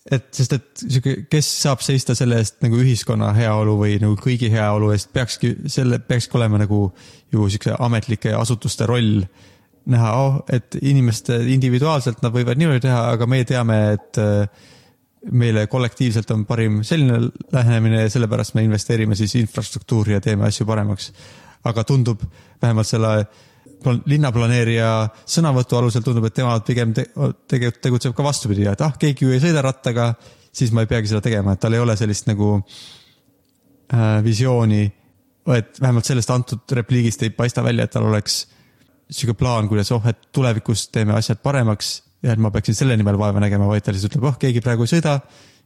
et 0.09 0.29
sest, 0.33 0.55
et 0.55 0.83
sihuke, 0.85 1.15
kes 1.31 1.49
saab 1.65 1.83
seista 1.85 2.15
selle 2.17 2.39
eest 2.41 2.63
nagu 2.63 2.79
ühiskonna 2.81 3.29
heaolu 3.35 3.75
või 3.81 3.97
nagu 4.01 4.17
kõigi 4.19 4.49
heaolu 4.53 4.93
eest, 4.95 5.11
peakski 5.13 5.53
selle, 5.69 5.99
peakski 6.01 6.39
olema 6.39 6.61
nagu 6.61 6.87
ju 7.33 7.49
siukse 7.51 7.75
ametlike 7.77 8.33
asutuste 8.37 8.89
roll. 8.89 9.23
näha 9.89 10.09
oh,, 10.21 10.41
et 10.53 10.75
inimeste 10.85 11.39
individuaalselt 11.49 12.21
nad 12.21 12.33
võivad 12.33 12.59
niimoodi 12.59 12.83
teha, 12.83 12.99
aga 13.15 13.25
meie 13.25 13.45
teame, 13.47 13.77
et 13.95 14.19
äh, 14.21 14.67
meile 15.31 15.65
kollektiivselt 15.67 16.29
on 16.31 16.45
parim 16.45 16.83
selline 16.83 17.31
lähenemine 17.51 18.03
ja 18.03 18.09
sellepärast 18.09 18.53
me 18.55 18.63
investeerime 18.67 19.15
siis 19.15 19.35
infrastruktuuri 19.39 20.13
ja 20.13 20.21
teeme 20.21 20.45
asju 20.47 20.67
paremaks. 20.69 21.11
Aga 21.67 21.83
tundub 21.83 22.21
vähemalt 22.61 22.87
selle 22.87 23.13
linnaplaneerija 24.09 24.91
sõnavõtu 25.29 25.77
alusel 25.79 26.03
tundub, 26.03 26.27
et 26.27 26.35
tema 26.35 26.57
pigem 26.65 26.93
te, 26.95 27.05
tegelikult 27.47 27.81
tegutseb 27.83 28.15
ka 28.15 28.25
vastupidi, 28.25 28.67
et 28.67 28.81
ah, 28.83 28.95
keegi 28.99 29.25
ju 29.25 29.33
ei 29.35 29.41
sõida 29.43 29.63
rattaga, 29.63 30.11
siis 30.51 30.73
ma 30.75 30.83
ei 30.83 30.89
peagi 30.91 31.11
seda 31.11 31.23
tegema, 31.23 31.55
et 31.55 31.63
tal 31.63 31.75
ei 31.75 31.83
ole 31.83 31.95
sellist 31.99 32.27
nagu 32.29 32.57
äh, 32.59 34.19
visiooni. 34.25 34.89
et 35.49 35.79
vähemalt 35.81 36.05
sellest 36.05 36.29
antud 36.29 36.71
repliigist 36.77 37.23
ei 37.23 37.29
paista 37.29 37.63
välja, 37.63 37.83
et 37.83 37.91
tal 37.91 38.05
oleks 38.05 38.43
sihuke 39.09 39.33
plaan, 39.33 39.67
kuidas 39.67 39.91
oh, 39.91 40.03
et 40.07 40.27
tulevikus 40.31 40.89
teeme 40.93 41.13
asjad 41.13 41.39
paremaks 41.41 42.03
ja 42.21 42.33
et 42.33 42.39
ma 42.39 42.51
peaksin 42.51 42.75
selle 42.75 42.97
nimel 42.97 43.17
vaeva 43.17 43.39
nägema, 43.39 43.67
vaid 43.67 43.81
ta 43.85 43.95
lihtsalt 43.95 44.13
ütleb, 44.13 44.27
oh, 44.29 44.37
keegi 44.37 44.61
praegu 44.61 44.85
ei 44.85 44.91
sõida 44.91 45.19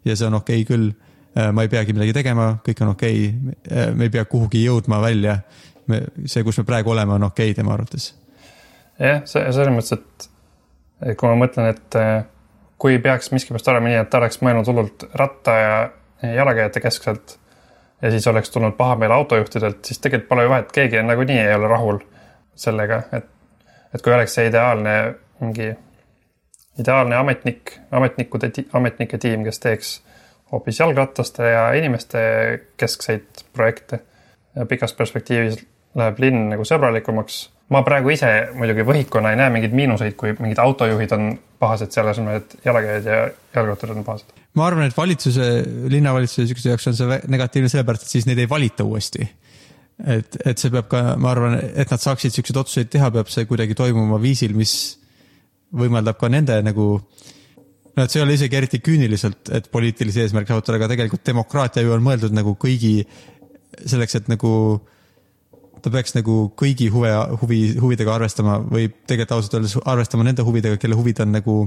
ja 0.06 0.16
see 0.16 0.30
on 0.30 0.40
okei 0.40 0.62
okay 0.62 0.70
küll. 0.70 0.94
Äh, 1.34 1.50
ma 1.50 1.64
ei 1.66 1.70
peagi 1.70 1.96
midagi 1.98 2.14
tegema, 2.14 2.60
kõik 2.62 2.84
on 2.86 2.92
okei 2.94 3.22
okay., 3.26 3.56
äh, 3.74 3.88
me 3.98 4.06
ei 4.06 4.14
pea 4.14 4.22
kuhugi 4.30 4.62
jõudma 4.68 5.00
välja 5.02 5.40
me, 5.88 6.04
see, 6.26 6.44
kus 6.44 6.60
me 6.62 6.68
praegu 6.68 6.94
oleme, 6.94 7.18
on 7.18 7.30
okei 7.30 7.52
okay 7.52 7.58
tema 7.58 7.74
arvates. 7.74 8.14
jah, 9.00 9.24
see 9.30 9.44
selles 9.52 9.74
mõttes, 9.76 9.98
et, 9.98 11.18
kui 11.18 11.30
ma 11.30 11.38
mõtlen, 11.46 11.70
et 11.74 12.00
eh, 12.00 12.16
kui 12.82 13.00
peaks 13.04 13.32
miskipärast 13.32 13.70
olema 13.72 13.92
nii, 13.92 14.02
et 14.04 14.20
oleks 14.20 14.42
mõelnud 14.44 14.70
hullult 14.70 15.08
ratta 15.20 15.58
ja 15.60 15.78
jalakäijate 16.34 16.84
keskselt 16.84 17.38
ja 18.02 18.12
siis 18.12 18.28
oleks 18.28 18.52
tulnud 18.52 18.76
pahameel 18.78 19.12
autojuhtidelt, 19.16 19.86
siis 19.86 20.00
tegelikult 20.04 20.30
pole 20.30 20.44
ju 20.44 20.52
vahet, 20.52 20.72
keegi 20.76 21.04
nagunii 21.04 21.40
ei 21.40 21.56
ole 21.56 21.72
rahul 21.72 22.00
sellega, 22.56 23.02
et, 23.16 23.28
et 23.96 24.04
kui 24.04 24.14
oleks 24.14 24.36
see 24.36 24.48
ideaalne 24.52 24.96
mingi 25.40 25.74
ideaalne 26.80 27.16
ametnik, 27.16 27.78
ametnikude, 27.92 28.52
ametnike 28.74 29.18
tiim, 29.18 29.44
kes 29.44 29.60
teeks 29.60 29.94
hoopis 30.52 30.80
jalgrataste 30.80 31.44
ja 31.44 31.68
inimeste 31.78 32.20
keskseid 32.78 33.46
projekte 33.54 34.00
ja 34.56 34.66
pikas 34.66 34.94
perspektiivis 34.94 35.62
läheb 36.00 36.22
linn 36.24 36.48
nagu 36.54 36.66
sõbralikumaks. 36.68 37.50
ma 37.74 37.82
praegu 37.86 38.12
ise 38.14 38.30
muidugi 38.54 38.86
võhikuna 38.86 39.32
ei 39.34 39.40
näe 39.40 39.50
mingeid 39.54 39.74
miinuseid, 39.74 40.16
kui 40.20 40.34
mingid 40.40 40.60
autojuhid 40.62 41.14
on 41.16 41.30
pahased 41.64 41.94
selle 41.96 42.12
asemel, 42.12 42.42
et 42.42 42.58
jalakäijad 42.66 43.08
ja 43.08 43.20
jalgratturid 43.56 43.98
on 43.98 44.08
pahased. 44.08 44.34
ma 44.60 44.68
arvan, 44.68 44.90
et 44.90 44.98
valitsuse, 44.98 45.48
linnavalitsuse 45.94 46.46
niisuguse 46.46 46.74
jaoks 46.74 46.90
on 46.92 46.98
see 47.00 47.22
negatiivne 47.34 47.72
sellepärast, 47.72 48.08
et 48.08 48.18
siis 48.18 48.28
neid 48.30 48.42
ei 48.44 48.50
valita 48.50 48.86
uuesti. 48.88 49.30
et, 50.08 50.40
et 50.46 50.58
see 50.58 50.74
peab 50.74 50.90
ka, 50.92 51.04
ma 51.18 51.32
arvan, 51.32 51.60
et 51.62 51.94
nad 51.94 52.02
saaksid 52.02 52.32
niisuguseid 52.32 52.62
otsuseid 52.64 52.92
teha, 52.94 53.12
peab 53.14 53.32
see 53.32 53.48
kuidagi 53.50 53.78
toimuma 53.78 54.22
viisil, 54.22 54.56
mis 54.58 54.76
võimaldab 55.74 56.20
ka 56.22 56.30
nende 56.30 56.60
nagu 56.66 56.88
no 57.94 58.06
et 58.06 58.12
see 58.12 58.20
ei 58.20 58.26
ole 58.26 58.38
isegi 58.38 58.58
eriti 58.58 58.82
küüniliselt, 58.84 59.50
et 59.54 59.70
poliitilisi 59.74 60.24
eesmärke 60.24 60.54
saavutada, 60.54 60.80
aga 60.80 60.90
tegelikult 60.94 61.26
demokraatia 61.30 61.86
ju 61.86 61.94
on 61.96 62.04
mõeldud 62.06 62.34
nagu 62.36 62.56
kõigi 62.60 62.96
selleks, 63.86 64.18
et 64.20 64.30
nagu 64.32 64.54
ta 65.84 65.92
peaks 65.92 66.16
nagu 66.16 66.36
kõigi 66.60 66.88
huve, 66.94 67.12
huvi, 67.42 67.62
huvidega 67.82 68.14
arvestama 68.16 68.60
või 68.64 68.88
tegelikult 68.90 69.38
ausalt 69.38 69.58
öeldes 69.58 69.76
arvestama 69.84 70.26
nende 70.28 70.46
huvidega, 70.48 70.80
kelle 70.80 70.96
huvid 70.96 71.20
on 71.26 71.34
nagu 71.36 71.58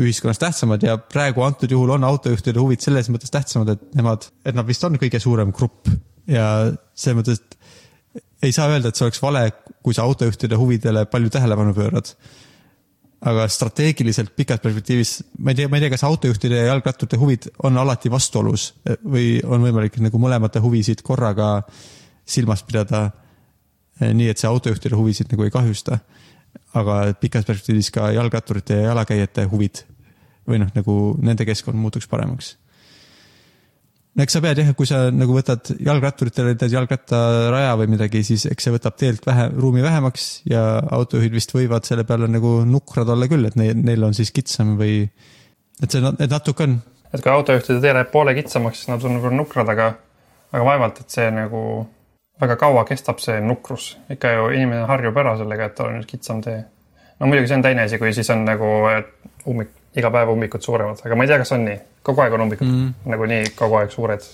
ühiskonnas 0.00 0.40
tähtsamad 0.40 0.84
ja 0.84 0.96
praegu 1.00 1.44
antud 1.44 1.72
juhul 1.72 1.94
on 1.96 2.04
autojuhtide 2.08 2.60
huvid 2.60 2.84
selles 2.84 3.08
mõttes 3.12 3.32
tähtsamad, 3.32 3.74
et 3.74 3.96
nemad, 3.96 4.26
et 4.44 4.56
nad 4.56 4.68
vist 4.68 4.84
on 4.84 4.96
kõige 5.00 5.20
suurem 5.22 5.52
grupp 5.56 5.88
ja 6.30 6.46
selles 6.94 7.18
mõttes, 7.20 7.40
et 7.40 7.58
ei 8.48 8.52
saa 8.56 8.70
öelda, 8.72 8.90
et 8.90 8.98
see 8.98 9.06
oleks 9.06 9.20
vale, 9.22 9.44
kui 9.84 9.96
sa 9.96 10.06
autojuhtide 10.08 10.56
huvidele 10.60 11.04
palju 11.10 11.32
tähelepanu 11.32 11.74
pöörad. 11.76 12.14
aga 13.20 13.44
strateegiliselt 13.52 14.30
pikas 14.32 14.62
perspektiivis, 14.64 15.10
ma 15.44 15.52
ei 15.52 15.58
tea, 15.58 15.68
ma 15.68 15.76
ei 15.76 15.82
tea, 15.82 15.90
kas 15.92 16.06
autojuhtide 16.08 16.56
ja 16.56 16.70
jalgratturite 16.70 17.18
huvid 17.20 17.50
on 17.68 17.76
alati 17.76 18.08
vastuolus 18.08 18.70
või 19.04 19.42
on 19.44 19.60
võimalik 19.60 19.98
nagu 20.00 20.16
mõlemate 20.18 20.62
huvisid 20.64 21.02
korraga 21.04 21.50
silmas 22.24 22.62
pidada 22.64 23.10
nii 24.00 24.30
et 24.32 24.40
see 24.40 24.48
autojuhtide 24.48 24.96
huvisid 24.96 25.30
nagu 25.32 25.44
ei 25.44 25.52
kahjusta. 25.54 26.00
aga 26.74 26.94
pikas 27.20 27.44
perspektiivis 27.46 27.92
ka 27.94 28.10
jalgratturite 28.10 28.74
ja 28.74 28.90
jalakäijate 28.90 29.44
huvid 29.50 29.84
või 30.48 30.58
noh, 30.64 30.72
nagu 30.74 30.96
nende 31.22 31.46
keskkond 31.46 31.78
muutuks 31.78 32.08
paremaks. 32.10 32.56
no 34.14 34.24
eks 34.24 34.34
sa 34.34 34.42
pead 34.42 34.58
jah, 34.58 34.72
kui 34.74 34.88
sa 34.88 35.02
nagu 35.14 35.34
võtad 35.36 35.70
jalgratturitele 35.78 36.56
teed 36.58 36.74
jalgrattaraja 36.74 37.76
või 37.78 37.92
midagi, 37.94 38.24
siis 38.26 38.48
eks 38.50 38.66
see 38.66 38.74
võtab 38.74 38.96
teelt 38.98 39.26
vähe, 39.26 39.48
ruumi 39.54 39.84
vähemaks 39.84 40.42
ja 40.50 40.64
autojuhid 40.98 41.36
vist 41.36 41.54
võivad 41.54 41.86
selle 41.86 42.06
peale 42.08 42.28
nagu 42.30 42.60
nukrad 42.66 43.08
olla 43.14 43.28
küll, 43.30 43.46
et 43.46 43.58
neil, 43.60 43.76
neil 43.78 44.08
on 44.08 44.16
siis 44.16 44.34
kitsam 44.34 44.74
või 44.80 45.04
et 45.80 45.90
see, 45.90 46.02
et 46.02 46.30
natuke 46.30 46.66
on. 46.66 46.80
et 47.12 47.22
kui 47.22 47.32
autojuhtide 47.32 47.80
tee 47.84 47.94
läheb 47.94 48.10
poole 48.12 48.34
kitsamaks, 48.38 48.82
siis 48.82 48.92
nad 48.92 49.06
on 49.06 49.18
nagu 49.20 49.32
nukrad, 49.34 49.70
aga, 49.70 49.92
aga 50.50 50.66
vaevalt, 50.66 51.02
et 51.04 51.18
see 51.18 51.30
nagu 51.34 51.62
väga 52.40 52.56
kaua 52.60 52.84
kestab 52.88 53.20
see 53.22 53.40
nukrus. 53.44 53.96
ikka 54.10 54.32
ju 54.36 54.50
inimene 54.56 54.86
harjub 54.88 55.16
ära 55.22 55.36
sellega, 55.38 55.70
et 55.70 55.74
tal 55.78 55.90
on 55.90 55.98
nüüd 55.98 56.08
kitsam 56.08 56.42
tee. 56.44 56.60
no 57.20 57.30
muidugi 57.30 57.48
see 57.48 57.58
on 57.60 57.64
teine 57.66 57.86
asi, 57.86 57.98
kui 57.98 58.12
siis 58.16 58.30
on 58.34 58.44
nagu 58.48 58.68
ummik, 59.50 59.72
iga 59.96 60.10
päev 60.14 60.34
ummikud 60.34 60.62
suuremad, 60.64 61.02
aga 61.04 61.16
ma 61.16 61.26
ei 61.26 61.32
tea, 61.32 61.40
kas 61.42 61.52
on 61.56 61.66
nii. 61.68 61.80
kogu 62.06 62.24
aeg 62.24 62.36
on 62.36 62.46
ummikud 62.46 62.68
mm. 62.68 62.94
nagunii 63.14 63.50
kogu 63.58 63.80
aeg 63.80 63.92
suured. 63.94 64.28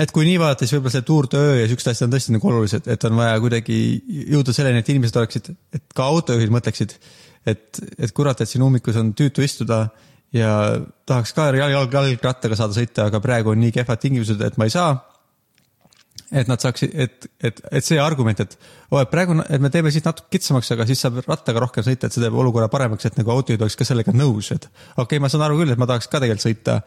et 0.00 0.14
kui 0.14 0.26
nii 0.28 0.38
vaadata, 0.40 0.64
siis 0.64 0.76
võib-olla 0.76 0.96
see 0.96 1.06
Tour 1.10 1.28
de 1.32 1.42
öö 1.42 1.60
ja 1.60 1.68
siuksed 1.70 1.92
asjad 1.92 2.08
on 2.08 2.16
tõesti 2.16 2.38
nagu 2.38 2.50
olulised, 2.52 2.88
et 2.94 3.10
on 3.10 3.20
vaja 3.20 3.36
kuidagi 3.44 3.78
jõuda 4.32 4.56
selleni, 4.56 4.82
et 4.82 4.90
inimesed 4.94 5.20
oleksid, 5.20 5.52
et 5.76 5.84
ka 5.94 6.08
autojuhid 6.14 6.54
mõtleksid, 6.54 6.96
et, 7.46 7.84
et 7.98 8.16
kurat, 8.16 8.40
et 8.40 8.50
siin 8.50 8.64
ummikus 8.64 8.96
on 9.00 9.12
tüütu 9.16 9.44
istuda 9.44 9.86
ja 10.34 10.50
tahaks 11.06 11.34
ka 11.36 11.50
jalg, 11.54 11.74
jalg, 11.76 11.92
jalgrattaga 11.94 12.58
saada 12.58 12.76
sõita, 12.76 13.08
aga 13.10 13.20
praegu 13.22 13.52
on 13.52 13.60
nii 13.62 13.74
kehvad 13.76 14.00
tingimused, 14.02 14.40
et 14.42 14.56
ma 14.58 14.66
ei 14.66 14.74
saa. 14.74 14.96
Et 16.34 16.48
nad 16.48 16.60
saaksid, 16.62 16.94
et, 16.98 17.26
et, 17.44 17.60
et 17.78 17.84
see 17.84 17.98
argument, 18.00 18.38
et 18.40 18.54
oo, 18.90 18.98
et 19.00 19.10
praegu, 19.10 19.36
et 19.44 19.62
me 19.62 19.70
teeme 19.72 19.90
siit 19.94 20.06
natuke 20.06 20.32
kitsamaks, 20.34 20.70
aga 20.74 20.86
siis 20.88 21.02
saab 21.04 21.20
rattaga 21.26 21.62
rohkem 21.62 21.84
sõita, 21.86 22.08
et 22.08 22.16
see 22.16 22.22
teeb 22.22 22.36
olukorra 22.40 22.70
paremaks, 22.72 23.06
et 23.06 23.18
nagu 23.20 23.34
autojuhid 23.34 23.62
oleks 23.62 23.76
ka 23.78 23.86
sellega 23.86 24.14
nõus, 24.16 24.50
et 24.54 24.66
okei 24.66 25.04
okay,, 25.04 25.22
ma 25.22 25.30
saan 25.32 25.44
aru 25.46 25.60
küll, 25.60 25.74
et 25.74 25.80
ma 25.80 25.88
tahaks 25.90 26.08
ka 26.10 26.22
tegelikult 26.22 26.46
sõita, 26.46 26.78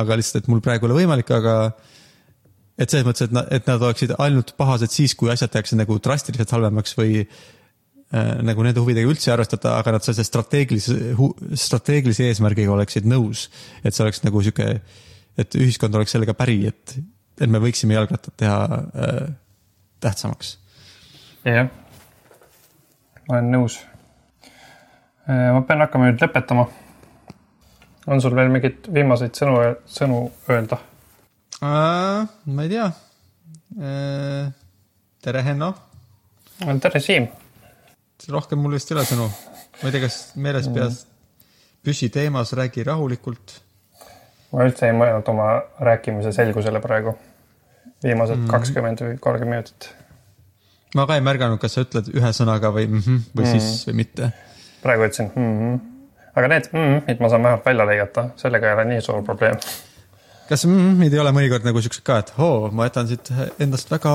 aga 0.00 0.18
lihtsalt, 0.18 0.44
et 0.44 0.50
mul 0.52 0.62
praegu 0.64 0.86
ei 0.86 0.90
ole 0.90 0.98
võimalik, 1.02 1.30
aga 1.36 1.56
et 2.76 2.92
selles 2.92 3.06
mõttes, 3.06 3.28
et 3.28 3.34
nad, 3.36 3.48
et 3.54 3.68
nad 3.68 3.84
oleksid 3.88 4.14
ainult 4.22 4.54
pahased 4.58 4.92
siis, 4.92 5.14
kui 5.18 5.30
asjad 5.32 5.52
tehakse 5.52 5.78
nagu 5.78 5.98
drastiliselt 6.02 6.52
halvemaks 6.56 6.96
või 6.98 7.22
äh, 7.22 8.32
nagu 8.46 8.64
nende 8.66 8.82
huvidega 8.84 9.10
üldse 9.12 9.30
ei 9.30 9.36
arvestata, 9.36 9.76
aga 9.80 9.96
nad 9.96 10.06
sellise 10.06 10.26
strateegilise, 10.28 10.96
strateegilise 11.66 12.30
eesmärgiga 12.30 12.74
oleksid 12.74 13.08
nõus. 13.08 13.48
et 13.82 13.94
see 13.94 14.04
oleks 14.04 14.24
nagu 14.26 14.42
sihuke, 14.44 14.80
et 15.36 15.58
ühiskond 15.58 15.94
oleks 15.96 16.16
sellega 16.16 16.36
päri, 16.36 16.62
et, 16.72 16.98
et 17.40 17.50
me 17.50 17.60
võiksime 17.60 17.96
jalgrattad 17.96 18.36
teha 18.40 18.58
äh, 18.64 19.20
tähtsamaks. 20.00 20.56
jah, 21.44 21.68
ma 23.28 23.38
olen 23.38 23.50
nõus. 23.52 23.78
ma 25.26 25.62
pean 25.68 25.82
hakkama 25.84 26.10
nüüd 26.10 26.22
lõpetama. 26.22 26.66
on 28.06 28.22
sul 28.22 28.36
veel 28.36 28.52
mingeid 28.52 28.88
viimaseid 28.92 29.34
sõnu, 29.38 29.58
sõnu 29.86 30.20
öelda? 30.50 30.80
ma 31.60 32.62
ei 32.62 32.72
tea. 32.72 32.88
tere, 35.22 35.42
Henno. 35.42 35.74
tere, 36.80 37.00
Siim. 37.00 37.28
rohkem 38.28 38.58
mul 38.62 38.78
vist 38.78 38.90
ei 38.90 38.98
ole 38.98 39.04
sõnu. 39.08 39.28
ma 39.82 39.90
ei 39.90 39.92
tea, 39.92 40.06
kas 40.08 40.20
meeles 40.36 40.72
peas, 40.72 41.04
püsi 41.84 42.08
teemas, 42.10 42.52
räägi 42.56 42.86
rahulikult 42.86 43.60
ma 44.52 44.66
üldse 44.66 44.88
ei 44.88 44.96
mõelnud 44.96 45.28
oma 45.32 45.48
rääkimise 45.88 46.32
selgusele 46.36 46.80
praegu. 46.84 47.16
viimased 48.04 48.42
kakskümmend 48.50 49.00
või 49.00 49.18
kolmkümmend 49.20 49.54
minutit. 49.56 49.88
ma 50.94 51.06
ka 51.08 51.16
ei 51.16 51.24
märganud, 51.24 51.60
kas 51.60 51.76
sa 51.76 51.84
ütled 51.86 52.12
ühe 52.14 52.32
sõnaga 52.36 52.70
või 52.74 52.86
mm 52.86 53.02
-hmm, 53.02 53.26
või 53.34 53.44
mm. 53.44 53.52
siis 53.52 53.88
või 53.88 53.98
mitte. 54.02 54.30
praegu 54.82 55.08
ütlesin 55.08 55.30
mm. 55.34 55.58
-hmm. 55.58 55.80
aga 56.34 56.48
need 56.48 56.70
mm 56.72 56.86
-hmm, 56.86 57.20
ma 57.20 57.28
saan 57.28 57.42
vähemalt 57.42 57.66
välja 57.66 57.86
lõigata, 57.90 58.28
sellega 58.36 58.68
ei 58.68 58.78
ole 58.78 58.84
nii 58.92 59.00
suur 59.00 59.22
probleem. 59.24 59.56
kas 60.48 60.66
mm 60.66 60.78
-hmm, 60.78 61.12
ei 61.12 61.18
ole 61.24 61.32
mõnikord 61.32 61.64
nagu 61.64 61.80
siuksed 61.80 62.04
ka, 62.04 62.18
et 62.18 62.32
oo, 62.38 62.70
ma 62.70 62.90
jätan 62.90 63.08
siit 63.08 63.32
endast 63.58 63.90
väga 63.90 64.12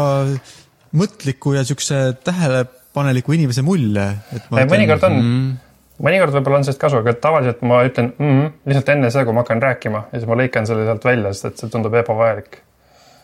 mõtliku 0.92 1.56
ja 1.56 1.64
siukse 1.64 2.14
tähelepaneliku 2.24 3.34
inimese 3.34 3.62
mulje, 3.62 4.08
et 4.36 4.50
mõnikord 4.52 5.04
on. 5.08 5.20
mm,. 5.24 5.71
Mõnikord 6.02 6.36
võib-olla 6.36 6.62
on 6.62 6.68
sellest 6.68 6.82
kasu, 6.82 7.00
aga 7.02 7.14
tavaliselt 7.14 7.64
ma 7.68 7.82
ütlen 7.88 8.12
mm 8.18 8.34
-hmm, 8.34 8.52
lihtsalt 8.66 8.92
enne 8.96 9.12
seda, 9.14 9.26
kui 9.26 9.38
ma 9.38 9.46
hakkan 9.46 9.62
rääkima 9.62 10.04
ja 10.12 10.20
siis 10.20 10.30
ma 10.30 10.38
lõikan 10.40 10.68
selle 10.68 10.86
sealt 10.90 11.06
välja, 11.06 11.34
sest 11.34 11.46
et 11.46 11.64
see 11.64 11.70
tundub 11.70 11.96
ebavajalik. 12.02 12.62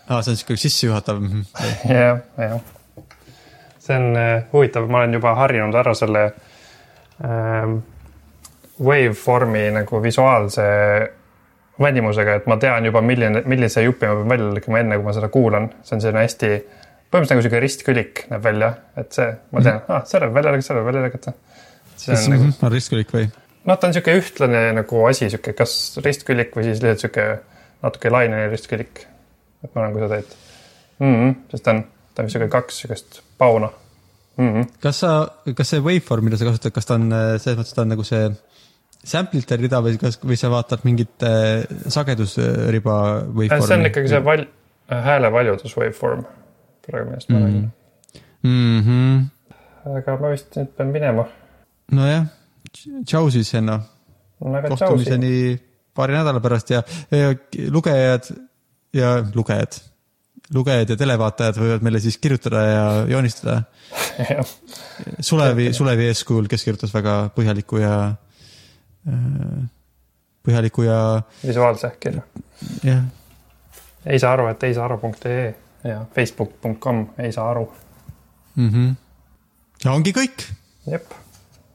aa, 0.09 0.21
see 0.21 0.31
on 0.31 0.37
siuke 0.37 0.57
sissejuhatav. 0.57 1.19
-hmm. 1.19 1.43
jah, 1.99 2.19
jah. 2.37 2.59
see 3.79 3.97
on 3.97 4.15
äh, 4.15 4.43
huvitav, 4.53 4.89
ma 4.89 5.03
olen 5.03 5.13
juba 5.13 5.35
harjunud 5.35 5.75
ära 5.75 5.93
selle 5.93 6.31
ähm, 7.23 7.77
waveformi 8.83 9.71
nagu 9.71 10.03
visuaalse 10.03 10.63
välimusega, 11.81 12.39
et 12.39 12.47
ma 12.49 12.57
tean 12.61 12.85
juba, 12.85 13.01
milline, 13.05 13.43
millise 13.45 13.83
jupi 13.85 14.07
ma 14.09 14.15
pean 14.17 14.29
välja 14.31 14.49
lõikama, 14.55 14.81
enne 14.81 14.97
kui 14.97 15.05
ma 15.05 15.13
seda 15.15 15.29
kuulan. 15.33 15.69
see 15.83 15.97
on 15.97 16.01
selline 16.01 16.23
hästi, 16.25 16.49
põhimõtteliselt 17.11 17.35
nagu 17.35 17.45
sihuke 17.45 17.61
ristkülik 17.63 18.23
näeb 18.31 18.43
välja, 18.43 18.71
et 18.97 19.11
see, 19.13 19.27
ma 19.51 19.61
tean 19.61 19.77
mm, 19.77 19.83
-hmm. 19.85 19.95
ah, 19.95 20.05
selle 20.09 20.29
võib 20.29 20.39
välja 20.39 20.55
lõigata, 20.55 20.67
selle 20.67 20.81
võib 20.81 20.91
välja 20.91 21.05
lõigata. 21.07 21.33
See 21.97 22.13
kas 22.13 22.27
on 22.27 22.35
nagu, 22.35 22.49
on 22.63 22.73
ristkülik 22.73 23.13
või? 23.13 23.27
noh, 23.67 23.77
ta 23.77 23.89
on 23.89 23.95
sihuke 23.95 24.15
ühtlane 24.19 24.63
nagu 24.77 25.03
asi, 25.09 25.29
sihuke 25.33 25.53
kas 25.57 25.73
ristkülik 26.05 26.55
või 26.57 26.67
siis 26.69 26.83
lihtsalt 26.83 27.05
sihuke 27.05 27.27
natuke 27.83 28.11
lainene 28.13 28.47
ristkülik. 28.51 29.05
et 29.63 29.73
ma 29.73 29.83
olen, 29.83 29.95
kui 29.95 30.05
sa 30.05 30.09
teed 30.13 30.37
mm. 30.99 31.15
-hmm, 31.15 31.35
sest 31.51 31.65
ta 31.65 31.75
on, 31.75 31.83
ta 32.15 32.23
on 32.23 32.31
sihuke 32.33 32.49
kaks 32.53 32.81
sihukest 32.81 33.21
pauna 33.37 33.69
mm. 34.37 34.53
-hmm. 34.53 34.67
kas 34.81 34.99
sa, 34.99 35.13
kas 35.55 35.69
see 35.69 35.83
waveform, 35.83 36.29
mida 36.29 36.37
sa 36.37 36.45
kasutad, 36.45 36.75
kas 36.75 36.85
ta 36.85 36.99
on 36.99 37.11
äh, 37.11 37.33
selles 37.41 37.59
mõttes, 37.59 37.75
ta 37.75 37.85
on 37.85 37.93
nagu 37.95 38.05
see 38.07 38.29
sample'ite 39.07 39.57
rida 39.61 39.81
või 39.83 39.97
kas, 40.01 40.19
või 40.23 40.37
sa 40.39 40.51
vaatad 40.51 40.83
mingit 40.87 41.23
äh, 41.23 41.65
sagedusriba 41.87 42.97
waveformi? 43.31 43.67
see 43.67 43.79
on 43.79 43.89
ikkagi 43.91 44.13
see 44.13 44.23
val-, 44.25 44.47
hääle 45.09 45.31
valjudus 45.31 45.75
waveform, 45.77 46.23
praegu 46.87 47.09
millest 47.09 47.33
ma 47.33 47.43
räägin 47.43 47.67
mm. 48.43 48.79
-hmm. 48.81 48.93
mm.. 48.93 49.97
aga 49.97 50.17
ma 50.21 50.31
vist 50.31 50.55
nüüd 50.55 50.73
pean 50.77 50.93
minema. 50.95 51.27
nojah, 51.91 52.25
tšau 53.05 53.29
siis, 53.31 53.51
tšausi. 53.51 53.79
kohtumiseni 54.69 55.59
paari 55.97 56.17
nädala 56.17 56.41
pärast 56.43 56.69
ja, 56.69 56.83
ja 57.11 57.33
lugejad 57.73 58.29
ja 58.93 59.11
lugejad, 59.35 59.79
lugejad 60.53 60.93
ja 60.93 60.97
televaatajad 60.99 61.59
võivad 61.61 61.85
meile 61.85 62.01
siis 62.03 62.17
kirjutada 62.21 62.63
ja 62.67 62.85
joonistada. 63.09 63.61
Sulevi, 65.19 65.71
Sulevi 65.73 66.07
eeskujul, 66.11 66.47
kes 66.49 66.65
kirjutas 66.65 66.93
väga 66.93 67.17
põhjaliku 67.35 67.81
ja, 67.81 67.93
põhjaliku 70.45 70.87
ja 70.87 70.99
visuaalse 71.45 71.91
kirja. 72.01 72.25
jah, 72.85 73.03
ei 74.05 74.19
saa 74.19 74.33
aru, 74.37 74.49
et 74.53 74.63
ei 74.63 74.77
saa 74.77 74.85
aru.ee 74.89 75.53
ja 75.87 76.01
facebook.com 76.15 77.05
ei 77.17 77.31
saa 77.31 77.49
aru. 77.51 77.71
mm. 78.55 78.69
-hmm. 78.69 78.95
ja 79.85 79.91
ongi 79.91 80.13
kõik 80.13 80.49
jep 80.91 81.13